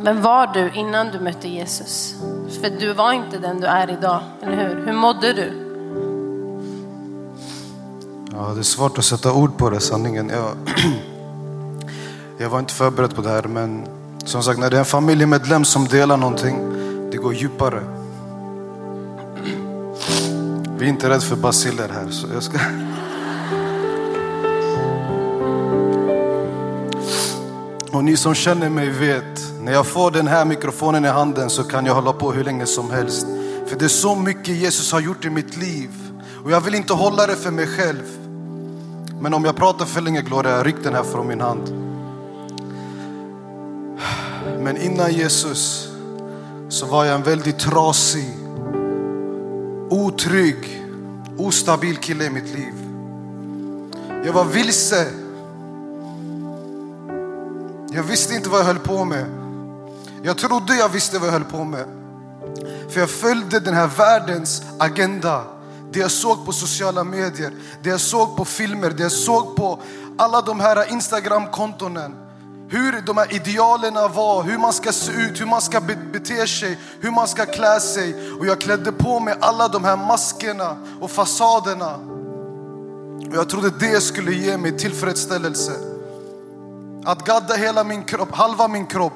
Vem 0.00 0.22
var 0.22 0.46
du 0.46 0.70
innan 0.74 1.10
du 1.10 1.20
mötte 1.20 1.48
Jesus? 1.48 2.14
För 2.60 2.70
du 2.80 2.92
var 2.92 3.12
inte 3.12 3.38
den 3.38 3.60
du 3.60 3.66
är 3.66 3.90
idag, 3.90 4.20
eller 4.42 4.56
hur? 4.56 4.86
Hur 4.86 4.92
mådde 4.92 5.32
du? 5.32 5.52
Ja, 8.32 8.52
det 8.54 8.60
är 8.60 8.62
svårt 8.62 8.98
att 8.98 9.04
sätta 9.04 9.32
ord 9.32 9.56
på 9.56 9.70
det, 9.70 9.80
sanningen. 9.80 10.28
Jag, 10.28 10.50
jag 12.38 12.48
var 12.48 12.58
inte 12.58 12.74
förberedd 12.74 13.14
på 13.14 13.22
det 13.22 13.28
här, 13.28 13.42
men 13.42 13.86
som 14.24 14.42
sagt, 14.42 14.58
när 14.58 14.70
det 14.70 14.76
är 14.76 14.80
en 14.80 14.84
familjemedlem 14.84 15.64
som 15.64 15.84
delar 15.84 16.16
någonting, 16.16 16.58
det 17.10 17.16
går 17.16 17.34
djupare. 17.34 17.95
Vi 20.78 20.84
är 20.84 20.88
inte 20.88 21.08
rädda 21.08 21.20
för 21.20 21.36
basiller 21.36 21.88
här, 21.88 22.10
så 22.10 22.26
jag 22.34 22.42
ska... 22.42 22.58
Och 27.92 28.04
ni 28.04 28.16
som 28.16 28.34
känner 28.34 28.70
mig 28.70 28.90
vet, 28.90 29.52
när 29.60 29.72
jag 29.72 29.86
får 29.86 30.10
den 30.10 30.26
här 30.26 30.44
mikrofonen 30.44 31.04
i 31.04 31.08
handen 31.08 31.50
så 31.50 31.64
kan 31.64 31.86
jag 31.86 31.94
hålla 31.94 32.12
på 32.12 32.32
hur 32.32 32.44
länge 32.44 32.66
som 32.66 32.90
helst. 32.90 33.26
För 33.66 33.78
det 33.78 33.84
är 33.84 33.88
så 33.88 34.14
mycket 34.14 34.56
Jesus 34.56 34.92
har 34.92 35.00
gjort 35.00 35.24
i 35.24 35.30
mitt 35.30 35.56
liv. 35.56 35.90
Och 36.44 36.50
jag 36.50 36.60
vill 36.60 36.74
inte 36.74 36.92
hålla 36.92 37.26
det 37.26 37.36
för 37.36 37.50
mig 37.50 37.66
själv. 37.66 38.04
Men 39.20 39.34
om 39.34 39.44
jag 39.44 39.56
pratar 39.56 39.84
för 39.84 40.00
länge 40.00 40.22
Gloria, 40.22 40.62
ryck 40.62 40.76
den 40.82 40.94
här 40.94 41.02
från 41.02 41.28
min 41.28 41.40
hand. 41.40 41.68
Men 44.60 44.76
innan 44.76 45.12
Jesus 45.12 45.88
så 46.68 46.86
var 46.86 47.04
jag 47.04 47.14
en 47.14 47.22
väldigt 47.22 47.58
trasig, 47.58 48.30
otrygg, 49.90 50.82
ostabil 51.38 51.96
kille 51.96 52.24
i 52.24 52.30
mitt 52.30 52.54
liv. 52.54 52.74
Jag 54.24 54.32
var 54.32 54.44
vilse. 54.44 55.06
Jag 57.90 58.02
visste 58.02 58.34
inte 58.34 58.48
vad 58.48 58.60
jag 58.60 58.64
höll 58.64 58.78
på 58.78 59.04
med. 59.04 59.26
Jag 60.22 60.38
trodde 60.38 60.74
jag 60.74 60.88
visste 60.88 61.18
vad 61.18 61.28
jag 61.28 61.32
höll 61.32 61.44
på 61.44 61.64
med. 61.64 61.84
För 62.90 63.00
jag 63.00 63.10
följde 63.10 63.60
den 63.60 63.74
här 63.74 63.86
världens 63.86 64.62
agenda. 64.78 65.44
Det 65.92 65.98
jag 65.98 66.10
såg 66.10 66.46
på 66.46 66.52
sociala 66.52 67.04
medier, 67.04 67.52
det 67.82 67.90
jag 67.90 68.00
såg 68.00 68.36
på 68.36 68.44
filmer, 68.44 68.90
det 68.90 69.02
jag 69.02 69.12
såg 69.12 69.56
på 69.56 69.78
alla 70.18 70.40
de 70.40 70.60
här 70.60 70.92
Instagram-kontonen. 70.92 72.25
Hur 72.68 73.00
de 73.00 73.16
här 73.16 73.34
idealerna 73.34 74.08
var, 74.08 74.42
hur 74.42 74.58
man 74.58 74.72
ska 74.72 74.92
se 74.92 75.12
ut, 75.12 75.40
hur 75.40 75.46
man 75.46 75.60
ska 75.60 75.80
bete 76.12 76.46
sig, 76.46 76.78
hur 77.00 77.10
man 77.10 77.28
ska 77.28 77.46
klä 77.46 77.80
sig. 77.80 78.32
Och 78.32 78.46
jag 78.46 78.60
klädde 78.60 78.92
på 78.92 79.20
mig 79.20 79.34
alla 79.40 79.68
de 79.68 79.84
här 79.84 79.96
maskerna 79.96 80.76
och 81.00 81.10
fasaderna. 81.10 81.94
Och 83.28 83.36
jag 83.36 83.48
trodde 83.48 83.70
det 83.70 84.00
skulle 84.00 84.32
ge 84.32 84.56
mig 84.56 84.78
tillfredsställelse. 84.78 85.72
Att 87.04 87.24
gadda 87.24 87.54
hela 87.54 87.84
min 87.84 88.04
kropp, 88.04 88.34
halva 88.34 88.68
min 88.68 88.86
kropp. 88.86 89.12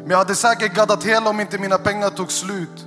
Men 0.00 0.10
jag 0.10 0.18
hade 0.18 0.34
säkert 0.34 0.74
gaddat 0.74 1.04
hela 1.04 1.30
om 1.30 1.40
inte 1.40 1.58
mina 1.58 1.78
pengar 1.78 2.10
tog 2.10 2.32
slut. 2.32 2.86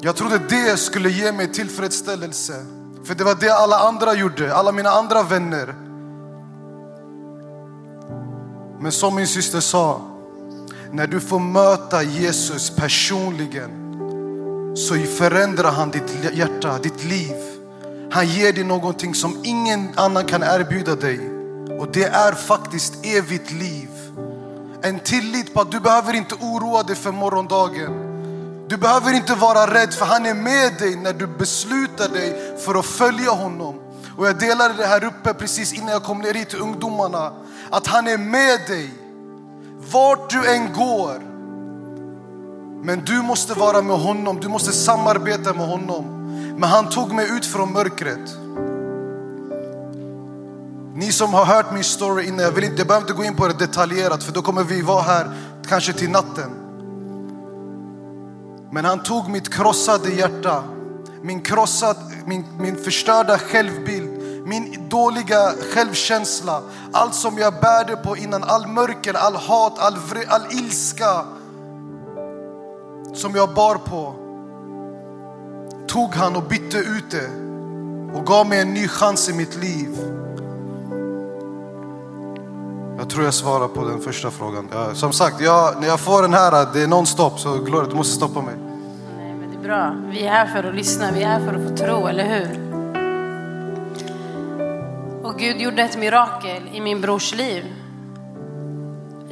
Jag 0.00 0.16
trodde 0.16 0.38
det 0.38 0.76
skulle 0.76 1.10
ge 1.10 1.32
mig 1.32 1.52
tillfredsställelse. 1.52 2.66
För 3.04 3.14
det 3.14 3.24
var 3.24 3.34
det 3.34 3.50
alla 3.50 3.78
andra 3.78 4.14
gjorde, 4.14 4.54
alla 4.54 4.72
mina 4.72 4.90
andra 4.90 5.22
vänner. 5.22 5.87
Men 8.80 8.92
som 8.92 9.14
min 9.14 9.26
syster 9.26 9.60
sa, 9.60 10.00
när 10.92 11.06
du 11.06 11.20
får 11.20 11.38
möta 11.38 12.02
Jesus 12.02 12.70
personligen 12.70 13.70
så 14.76 14.94
förändrar 14.94 15.72
han 15.72 15.90
ditt 15.90 16.34
hjärta, 16.34 16.78
ditt 16.78 17.04
liv. 17.04 17.34
Han 18.10 18.26
ger 18.26 18.52
dig 18.52 18.64
någonting 18.64 19.14
som 19.14 19.40
ingen 19.44 19.88
annan 19.96 20.24
kan 20.24 20.42
erbjuda 20.42 20.94
dig. 20.94 21.20
Och 21.78 21.92
det 21.92 22.04
är 22.04 22.32
faktiskt 22.32 23.06
evigt 23.06 23.50
liv. 23.50 23.88
En 24.82 25.00
tillit 25.00 25.54
på 25.54 25.60
att 25.60 25.70
du 25.70 25.80
behöver 25.80 26.14
inte 26.14 26.34
oroa 26.34 26.82
dig 26.82 26.96
för 26.96 27.12
morgondagen. 27.12 28.08
Du 28.68 28.76
behöver 28.76 29.12
inte 29.12 29.34
vara 29.34 29.74
rädd 29.74 29.94
för 29.94 30.04
han 30.04 30.26
är 30.26 30.34
med 30.34 30.72
dig 30.78 30.96
när 30.96 31.12
du 31.12 31.26
beslutar 31.26 32.08
dig 32.08 32.56
för 32.64 32.74
att 32.74 32.86
följa 32.86 33.30
honom. 33.30 33.80
Och 34.16 34.26
jag 34.26 34.38
delade 34.38 34.74
det 34.74 34.86
här 34.86 35.04
uppe 35.04 35.34
precis 35.34 35.72
innan 35.72 35.88
jag 35.88 36.02
kom 36.02 36.18
ner 36.18 36.34
hit 36.34 36.48
till 36.48 36.60
ungdomarna. 36.60 37.32
Att 37.70 37.86
han 37.86 38.06
är 38.06 38.18
med 38.18 38.60
dig 38.66 38.90
vart 39.92 40.30
du 40.30 40.54
än 40.54 40.72
går. 40.72 41.22
Men 42.82 43.04
du 43.04 43.22
måste 43.22 43.54
vara 43.54 43.82
med 43.82 43.96
honom, 43.96 44.40
du 44.40 44.48
måste 44.48 44.72
samarbeta 44.72 45.54
med 45.54 45.66
honom. 45.66 46.04
Men 46.58 46.70
han 46.70 46.88
tog 46.88 47.12
mig 47.12 47.36
ut 47.36 47.46
från 47.46 47.72
mörkret. 47.72 48.36
Ni 50.94 51.12
som 51.12 51.34
har 51.34 51.44
hört 51.44 51.72
min 51.72 51.84
story 51.84 52.26
innan, 52.26 52.38
jag, 52.38 52.52
vill 52.52 52.64
inte, 52.64 52.76
jag 52.76 52.86
behöver 52.86 53.06
inte 53.06 53.16
gå 53.16 53.24
in 53.24 53.36
på 53.36 53.48
det 53.48 53.54
detaljerat 53.54 54.22
för 54.22 54.32
då 54.32 54.42
kommer 54.42 54.64
vi 54.64 54.82
vara 54.82 55.02
här 55.02 55.30
kanske 55.68 55.92
till 55.92 56.10
natten. 56.10 56.50
Men 58.72 58.84
han 58.84 59.02
tog 59.02 59.28
mitt 59.28 59.54
krossade 59.54 60.10
hjärta, 60.10 60.64
min, 61.22 61.40
krossad, 61.40 61.96
min, 62.26 62.44
min 62.58 62.76
förstörda 62.76 63.38
självbild, 63.38 64.17
min 64.48 64.88
dåliga 64.88 65.52
självkänsla, 65.74 66.62
allt 66.92 67.14
som 67.14 67.38
jag 67.38 67.54
bärde 67.60 67.96
på 67.96 68.16
innan, 68.16 68.44
all 68.44 68.66
mörker, 68.66 69.14
all 69.14 69.34
hat, 69.34 69.78
all, 69.78 69.96
vre, 69.96 70.24
all 70.28 70.42
ilska 70.50 71.24
som 73.14 73.34
jag 73.34 73.54
bar 73.54 73.74
på. 73.74 74.14
Tog 75.86 76.14
han 76.14 76.36
och 76.36 76.42
bytte 76.42 76.76
ut 76.76 77.10
det 77.10 77.30
och 78.18 78.26
gav 78.26 78.48
mig 78.48 78.60
en 78.60 78.74
ny 78.74 78.88
chans 78.88 79.28
i 79.28 79.32
mitt 79.32 79.56
liv. 79.56 79.98
Jag 82.98 83.10
tror 83.10 83.24
jag 83.24 83.34
svarar 83.34 83.68
på 83.68 83.84
den 83.84 84.00
första 84.00 84.30
frågan. 84.30 84.68
Ja, 84.72 84.94
som 84.94 85.12
sagt, 85.12 85.40
jag, 85.40 85.80
när 85.80 85.88
jag 85.88 86.00
får 86.00 86.22
den 86.22 86.34
här, 86.34 86.66
det 86.72 86.82
är 86.82 86.86
nonstop, 86.86 87.40
så 87.40 87.58
Gloria, 87.58 87.90
du 87.90 87.96
måste 87.96 88.16
stoppa 88.16 88.42
mig. 88.42 88.54
Nej, 89.16 89.34
men 89.34 89.50
det 89.50 89.56
är 89.56 89.62
bra. 89.62 89.96
Vi 90.10 90.26
är 90.26 90.30
här 90.30 90.46
för 90.46 90.68
att 90.68 90.74
lyssna, 90.74 91.10
vi 91.14 91.22
är 91.22 91.28
här 91.28 91.40
för 91.40 91.54
att 91.54 91.68
få 91.68 91.76
tro, 91.76 92.06
eller 92.06 92.24
hur? 92.24 92.67
Gud 95.38 95.60
gjorde 95.60 95.82
ett 95.82 95.96
mirakel 95.96 96.62
i 96.72 96.80
min 96.80 97.00
brors 97.00 97.34
liv. 97.34 97.64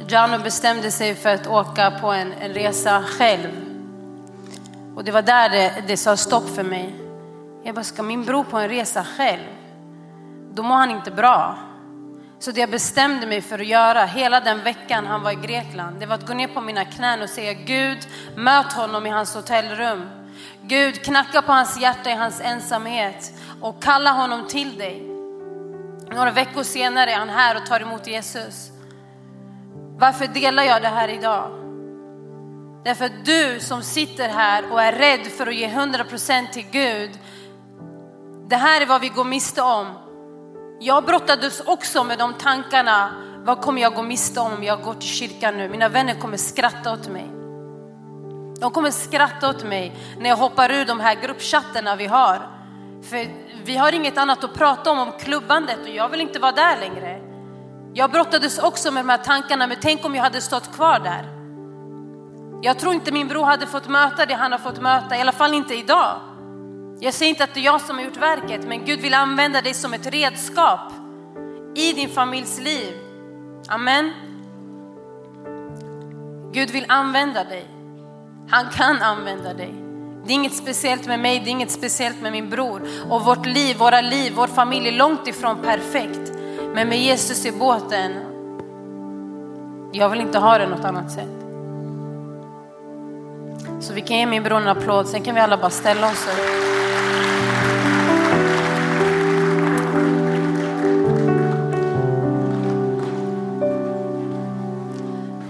Jano 0.09 0.43
bestämde 0.43 0.91
sig 0.91 1.15
för 1.15 1.29
att 1.29 1.47
åka 1.47 1.91
på 1.91 2.11
en, 2.11 2.33
en 2.33 2.53
resa 2.53 3.03
själv. 3.03 3.49
Och 4.95 5.03
det 5.03 5.11
var 5.11 5.21
där 5.21 5.49
det, 5.49 5.83
det 5.87 5.97
sa 5.97 6.17
stopp 6.17 6.49
för 6.55 6.63
mig. 6.63 6.95
Jag 7.63 7.75
bara, 7.75 7.83
ska 7.83 8.03
min 8.03 8.25
bror 8.25 8.43
på 8.43 8.57
en 8.57 8.69
resa 8.69 9.03
själv? 9.03 9.47
Då 10.53 10.63
mår 10.63 10.75
han 10.75 10.91
inte 10.91 11.11
bra. 11.11 11.57
Så 12.39 12.51
det 12.51 12.59
jag 12.59 12.71
bestämde 12.71 13.27
mig 13.27 13.41
för 13.41 13.59
att 13.59 13.67
göra 13.67 14.05
hela 14.05 14.39
den 14.39 14.63
veckan 14.63 15.05
han 15.05 15.23
var 15.23 15.31
i 15.31 15.35
Grekland, 15.35 15.99
det 15.99 16.05
var 16.05 16.15
att 16.15 16.27
gå 16.27 16.33
ner 16.33 16.47
på 16.47 16.61
mina 16.61 16.85
knän 16.85 17.21
och 17.21 17.29
säga 17.29 17.53
Gud, 17.53 18.07
möt 18.35 18.73
honom 18.73 19.05
i 19.05 19.09
hans 19.09 19.35
hotellrum. 19.35 20.09
Gud, 20.61 21.03
knacka 21.03 21.41
på 21.41 21.51
hans 21.51 21.81
hjärta 21.81 22.09
i 22.09 22.15
hans 22.15 22.41
ensamhet 22.41 23.33
och 23.61 23.83
kalla 23.83 24.11
honom 24.11 24.47
till 24.47 24.77
dig. 24.77 25.16
Några 26.11 26.31
veckor 26.31 26.63
senare 26.63 27.11
är 27.11 27.17
han 27.17 27.29
här 27.29 27.55
och 27.55 27.65
tar 27.65 27.79
emot 27.79 28.07
Jesus. 28.07 28.71
Varför 29.99 30.27
delar 30.27 30.63
jag 30.63 30.81
det 30.81 30.87
här 30.87 31.07
idag? 31.09 31.51
Därför 32.83 33.05
att 33.05 33.25
du 33.25 33.59
som 33.59 33.83
sitter 33.83 34.29
här 34.29 34.71
och 34.71 34.81
är 34.81 34.91
rädd 34.91 35.27
för 35.27 35.47
att 35.47 35.55
ge 35.55 35.67
100% 35.67 36.51
till 36.51 36.65
Gud, 36.71 37.11
det 38.49 38.55
här 38.55 38.81
är 38.81 38.85
vad 38.85 39.01
vi 39.01 39.09
går 39.09 39.23
miste 39.23 39.61
om. 39.61 39.87
Jag 40.79 41.05
brottades 41.05 41.61
också 41.61 42.03
med 42.03 42.17
de 42.17 42.33
tankarna. 42.33 43.11
Vad 43.45 43.61
kommer 43.61 43.81
jag 43.81 43.93
gå 43.93 44.01
miste 44.01 44.39
om 44.39 44.53
om 44.53 44.63
jag 44.63 44.81
går 44.81 44.93
till 44.93 45.09
kyrkan 45.09 45.57
nu? 45.57 45.69
Mina 45.69 45.89
vänner 45.89 46.13
kommer 46.13 46.37
skratta 46.37 46.93
åt 46.93 47.07
mig. 47.07 47.25
De 48.59 48.71
kommer 48.71 48.91
skratta 48.91 49.49
åt 49.49 49.63
mig 49.63 49.93
när 50.19 50.29
jag 50.29 50.37
hoppar 50.37 50.71
ur 50.71 50.85
de 50.85 50.99
här 50.99 51.15
gruppchatterna 51.15 51.95
vi 51.95 52.05
har. 52.05 52.49
För 53.03 53.27
vi 53.67 53.77
har 53.77 53.95
inget 53.95 54.17
annat 54.17 54.43
att 54.43 54.53
prata 54.53 54.91
om 54.91 54.99
om 54.99 55.11
klubbandet 55.19 55.79
och 55.81 55.89
jag 55.89 56.09
vill 56.09 56.21
inte 56.21 56.39
vara 56.39 56.51
där 56.51 56.77
längre. 56.79 57.21
Jag 57.93 58.11
brottades 58.11 58.59
också 58.59 58.91
med 58.91 59.05
de 59.05 59.09
här 59.09 59.17
tankarna, 59.17 59.67
men 59.67 59.77
tänk 59.81 60.05
om 60.05 60.15
jag 60.15 60.23
hade 60.23 60.41
stått 60.41 60.75
kvar 60.75 60.99
där. 60.99 61.29
Jag 62.61 62.79
tror 62.79 62.93
inte 62.93 63.11
min 63.11 63.27
bror 63.27 63.45
hade 63.45 63.67
fått 63.67 63.87
möta 63.87 64.25
det 64.25 64.33
han 64.33 64.51
har 64.51 64.59
fått 64.59 64.81
möta, 64.81 65.17
i 65.17 65.21
alla 65.21 65.31
fall 65.31 65.53
inte 65.53 65.75
idag. 65.75 66.19
Jag 66.99 67.13
säger 67.13 67.29
inte 67.29 67.43
att 67.43 67.53
det 67.53 67.59
är 67.59 67.63
jag 67.63 67.81
som 67.81 67.95
har 67.95 68.03
gjort 68.03 68.17
verket, 68.17 68.67
men 68.67 68.85
Gud 68.85 68.99
vill 68.99 69.13
använda 69.13 69.61
dig 69.61 69.73
som 69.73 69.93
ett 69.93 70.07
redskap 70.07 70.91
i 71.75 71.93
din 71.93 72.09
familjs 72.09 72.59
liv. 72.59 72.93
Amen. 73.67 74.11
Gud 76.51 76.69
vill 76.69 76.85
använda 76.87 77.43
dig. 77.43 77.67
Han 78.49 78.69
kan 78.69 79.01
använda 79.01 79.53
dig. 79.53 79.86
Det 80.27 80.33
är 80.33 80.35
inget 80.35 80.55
speciellt 80.55 81.07
med 81.07 81.19
mig, 81.19 81.39
det 81.39 81.49
är 81.49 81.51
inget 81.51 81.71
speciellt 81.71 82.21
med 82.21 82.31
min 82.31 82.49
bror. 82.49 82.81
Och 83.09 83.21
vårt 83.21 83.45
liv, 83.45 83.77
våra 83.77 84.01
liv, 84.01 84.33
vår 84.35 84.47
familj 84.47 84.87
är 84.87 84.91
långt 84.91 85.27
ifrån 85.27 85.57
perfekt. 85.63 86.31
Men 86.73 86.89
med 86.89 86.99
Jesus 86.99 87.45
i 87.45 87.51
båten, 87.51 88.11
jag 89.91 90.09
vill 90.09 90.21
inte 90.21 90.39
ha 90.39 90.57
det 90.57 90.67
något 90.67 90.85
annat 90.85 91.11
sätt. 91.11 91.29
Så 93.81 93.93
vi 93.93 94.01
kan 94.01 94.17
ge 94.17 94.25
min 94.25 94.43
bror 94.43 94.57
en 94.57 94.67
applåd, 94.67 95.07
sen 95.07 95.21
kan 95.21 95.35
vi 95.35 95.41
alla 95.41 95.57
bara 95.57 95.69
ställa 95.69 96.07
oss 96.07 96.27
upp. 96.27 96.45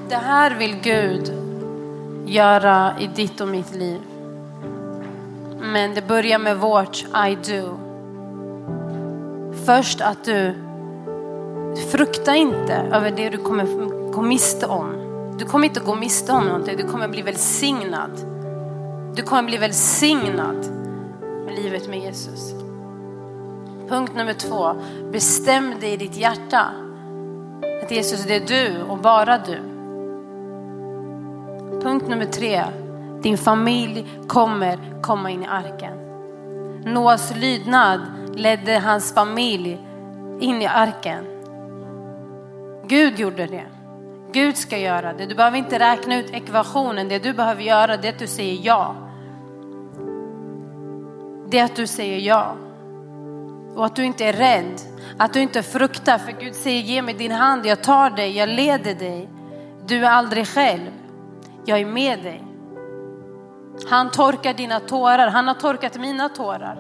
Det 0.10 0.16
här 0.16 0.56
vill 0.56 0.76
Gud 0.82 1.34
göra 2.26 2.94
i 3.00 3.08
ditt 3.08 3.42
och 3.42 3.48
mitt 3.48 3.76
liv. 3.76 4.02
Men 5.78 5.94
det 5.94 6.08
börjar 6.08 6.40
med 6.40 6.58
vårt 6.58 7.06
I 7.30 7.38
do. 7.52 7.78
Först 9.66 10.02
att 10.02 10.24
du 10.24 10.56
frukta 11.92 12.36
inte 12.36 12.74
över 12.74 13.12
det 13.12 13.30
du 13.30 13.38
kommer 13.38 13.66
gå 14.12 14.22
miste 14.22 14.68
om. 14.68 14.94
Du 15.40 15.46
kommer 15.46 15.68
inte 15.68 15.80
gå 15.80 15.96
miste 15.96 16.32
om 16.32 16.46
någonting, 16.46 16.78
du 16.78 16.84
kommer 16.84 17.08
bli 17.08 17.22
välsignad. 17.22 18.12
Du 19.16 19.24
kommer 19.24 19.44
bli 19.44 19.58
välsignad 19.58 20.66
med 21.46 21.56
livet 21.64 21.88
med 21.88 22.00
Jesus. 22.00 22.54
Punkt 23.90 24.12
nummer 24.16 24.34
två, 24.34 24.74
bestäm 25.12 25.74
dig 25.80 25.94
i 25.94 25.98
ditt 25.98 26.18
hjärta 26.18 26.66
att 27.84 27.92
Jesus 27.92 28.26
det 28.26 28.36
är 28.36 28.48
du 28.48 28.84
och 28.84 28.98
bara 28.98 29.38
du. 29.38 29.58
Punkt 31.82 32.08
nummer 32.08 32.26
tre. 32.26 32.64
Din 33.22 33.38
familj 33.38 34.06
kommer 34.28 35.02
komma 35.02 35.30
in 35.30 35.44
i 35.44 35.48
arken. 35.48 35.98
Noas 36.94 37.36
lydnad 37.36 38.00
ledde 38.36 38.80
hans 38.80 39.14
familj 39.14 39.78
in 40.40 40.62
i 40.62 40.66
arken. 40.66 41.26
Gud 42.88 43.20
gjorde 43.20 43.46
det. 43.46 43.66
Gud 44.32 44.58
ska 44.58 44.78
göra 44.78 45.14
det. 45.14 45.26
Du 45.26 45.36
behöver 45.36 45.58
inte 45.58 45.80
räkna 45.80 46.18
ut 46.18 46.30
ekvationen. 46.34 47.08
Det 47.08 47.20
du 47.20 47.34
behöver 47.34 47.64
göra 47.64 47.94
är 47.94 48.10
att 48.10 48.20
du 48.20 48.28
säger 48.28 48.60
ja. 48.66 48.96
Det 51.50 51.60
är 51.60 51.64
att 51.64 51.76
du 51.76 51.88
säger 51.88 52.20
ja. 52.20 52.56
Och 53.76 53.86
att 53.86 53.96
du 53.96 54.04
inte 54.04 54.26
är 54.26 54.34
rädd. 54.34 54.82
Att 55.18 55.34
du 55.34 55.42
inte 55.42 55.64
fruktar. 55.64 56.18
För 56.18 56.32
Gud 56.32 56.56
säger 56.56 56.82
ge 56.82 57.02
mig 57.02 57.14
din 57.14 57.32
hand. 57.32 57.66
Jag 57.66 57.84
tar 57.84 58.10
dig. 58.10 58.38
Jag 58.38 58.50
leder 58.50 58.96
dig. 58.96 59.30
Du 59.86 60.06
är 60.06 60.10
aldrig 60.10 60.48
själv. 60.48 60.92
Jag 61.66 61.80
är 61.80 61.86
med 61.86 62.24
dig. 62.24 62.44
Han 63.90 64.12
torkar 64.12 64.54
dina 64.54 64.80
tårar. 64.80 65.28
Han 65.28 65.48
har 65.48 65.56
torkat 65.56 65.96
mina 66.00 66.30
tårar. 66.30 66.78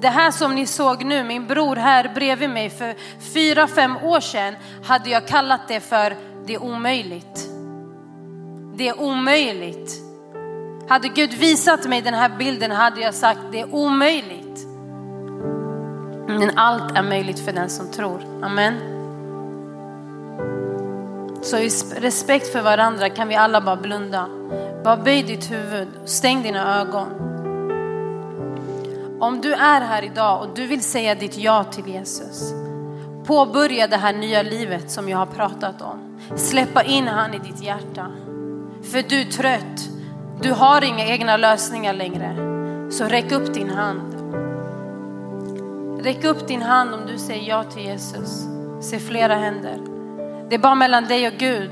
Det 0.00 0.08
här 0.08 0.30
som 0.30 0.54
ni 0.54 0.66
såg 0.66 1.04
nu, 1.04 1.24
min 1.24 1.46
bror 1.46 1.76
här 1.76 2.10
bredvid 2.14 2.50
mig 2.50 2.70
för 2.70 2.94
fyra, 3.34 3.66
fem 3.66 3.96
år 3.96 4.20
sedan 4.20 4.54
hade 4.84 5.10
jag 5.10 5.28
kallat 5.28 5.68
det 5.68 5.80
för 5.80 6.16
det 6.46 6.54
är 6.54 6.62
omöjligt. 6.62 7.48
Det 8.74 8.88
är 8.88 9.00
omöjligt. 9.00 9.92
Hade 10.88 11.08
Gud 11.08 11.32
visat 11.32 11.88
mig 11.88 12.02
den 12.02 12.14
här 12.14 12.28
bilden 12.38 12.70
hade 12.70 13.00
jag 13.00 13.14
sagt 13.14 13.40
det 13.52 13.60
är 13.60 13.74
omöjligt. 13.74 14.66
Men 16.26 16.58
allt 16.58 16.98
är 16.98 17.02
möjligt 17.02 17.40
för 17.40 17.52
den 17.52 17.70
som 17.70 17.90
tror. 17.90 18.20
Amen. 18.42 18.99
Så 21.42 21.58
i 21.58 21.68
respekt 21.96 22.52
för 22.52 22.62
varandra 22.62 23.08
kan 23.08 23.28
vi 23.28 23.34
alla 23.34 23.60
bara 23.60 23.76
blunda. 23.76 24.28
Bara 24.84 24.96
böj 24.96 25.22
ditt 25.22 25.50
huvud, 25.50 25.88
stäng 26.04 26.42
dina 26.42 26.80
ögon. 26.80 27.08
Om 29.20 29.40
du 29.40 29.52
är 29.52 29.80
här 29.80 30.04
idag 30.04 30.42
och 30.42 30.48
du 30.54 30.66
vill 30.66 30.82
säga 30.82 31.14
ditt 31.14 31.38
ja 31.38 31.64
till 31.64 31.88
Jesus. 31.88 32.52
Påbörja 33.24 33.86
det 33.86 33.96
här 33.96 34.12
nya 34.12 34.42
livet 34.42 34.90
som 34.90 35.08
jag 35.08 35.18
har 35.18 35.26
pratat 35.26 35.82
om. 35.82 36.20
Släppa 36.36 36.82
in 36.82 37.08
han 37.08 37.34
i 37.34 37.38
ditt 37.38 37.62
hjärta. 37.62 38.06
För 38.82 39.02
du 39.08 39.20
är 39.20 39.24
trött. 39.24 39.88
Du 40.42 40.52
har 40.52 40.84
inga 40.84 41.06
egna 41.06 41.36
lösningar 41.36 41.92
längre. 41.92 42.36
Så 42.90 43.04
räck 43.04 43.32
upp 43.32 43.54
din 43.54 43.70
hand. 43.70 44.14
Räck 46.04 46.24
upp 46.24 46.48
din 46.48 46.62
hand 46.62 46.94
om 46.94 47.00
du 47.06 47.18
säger 47.18 47.48
ja 47.48 47.64
till 47.64 47.82
Jesus. 47.82 48.46
Se 48.80 48.98
flera 48.98 49.34
händer. 49.34 49.89
Det 50.50 50.56
är 50.56 50.58
bara 50.58 50.74
mellan 50.74 51.04
dig 51.04 51.26
och 51.26 51.34
Gud. 51.34 51.70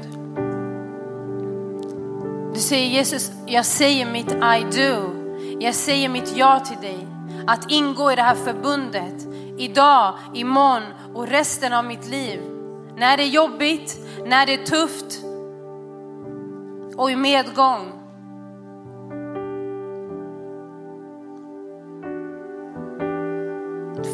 Du 2.54 2.60
säger 2.60 2.88
Jesus, 2.88 3.32
jag 3.46 3.66
säger 3.66 4.06
mitt 4.06 4.32
I 4.32 4.78
do. 4.78 5.14
Jag 5.60 5.74
säger 5.74 6.08
mitt 6.08 6.36
ja 6.36 6.60
till 6.60 6.76
dig. 6.76 7.08
Att 7.46 7.70
ingå 7.70 8.12
i 8.12 8.16
det 8.16 8.22
här 8.22 8.34
förbundet 8.34 9.26
idag, 9.56 10.14
imorgon 10.34 10.82
och 11.14 11.28
resten 11.28 11.72
av 11.72 11.84
mitt 11.84 12.08
liv. 12.08 12.40
När 12.96 13.16
det 13.16 13.22
är 13.22 13.28
jobbigt, 13.28 13.98
när 14.26 14.46
det 14.46 14.54
är 14.54 14.66
tufft 14.66 15.24
och 16.96 17.10
i 17.10 17.16
medgång. 17.16 17.92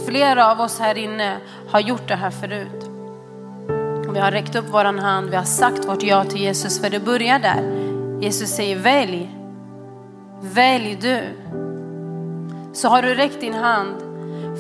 Flera 0.07 0.51
av 0.51 0.61
oss 0.61 0.79
här 0.79 0.99
inne 0.99 1.37
har 1.71 1.81
gjort 1.81 2.09
det 2.09 2.17
här 2.17 2.31
förut. 2.31 2.94
Vi 4.15 4.21
har 4.21 4.31
räckt 4.31 4.55
upp 4.55 4.73
våran 4.73 4.99
hand, 4.99 5.31
vi 5.31 5.37
har 5.37 5.45
sagt 5.45 5.89
vårt 5.89 6.03
ja 6.03 6.25
till 6.25 6.41
Jesus 6.41 6.81
för 6.81 6.91
det 6.91 7.01
börjar 7.01 7.39
där. 7.39 7.63
Jesus 8.21 8.51
säger 8.51 8.77
välj. 8.77 9.31
Välj 10.41 10.99
du. 11.01 11.21
Så 12.73 12.89
har 12.89 13.03
du 13.03 13.15
räckt 13.15 13.41
din 13.41 13.55
hand 13.55 13.95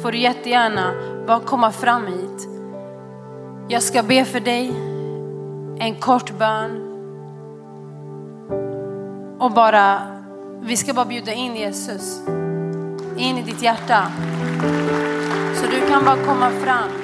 får 0.02 0.12
du 0.12 0.18
jättegärna 0.18 0.92
bara 1.26 1.40
komma 1.40 1.72
fram 1.72 2.07
hit. 2.07 2.48
Jag 3.68 3.82
ska 3.82 4.02
be 4.02 4.24
för 4.24 4.40
dig 4.40 4.68
en 5.78 5.94
kort 5.94 6.38
bön. 6.38 6.90
Och 9.38 9.50
bara, 9.50 10.02
vi 10.61 10.76
ska 10.76 10.94
bara 10.94 11.07
bjuda 11.07 11.32
in 11.32 11.57
Jesus 11.57 12.20
in 13.16 13.38
i 13.38 13.42
ditt 13.42 13.62
hjärta. 13.62 14.07
Så 15.55 15.66
du 15.66 15.88
kan 15.88 16.05
bara 16.05 16.16
komma 16.16 16.50
fram. 16.50 17.03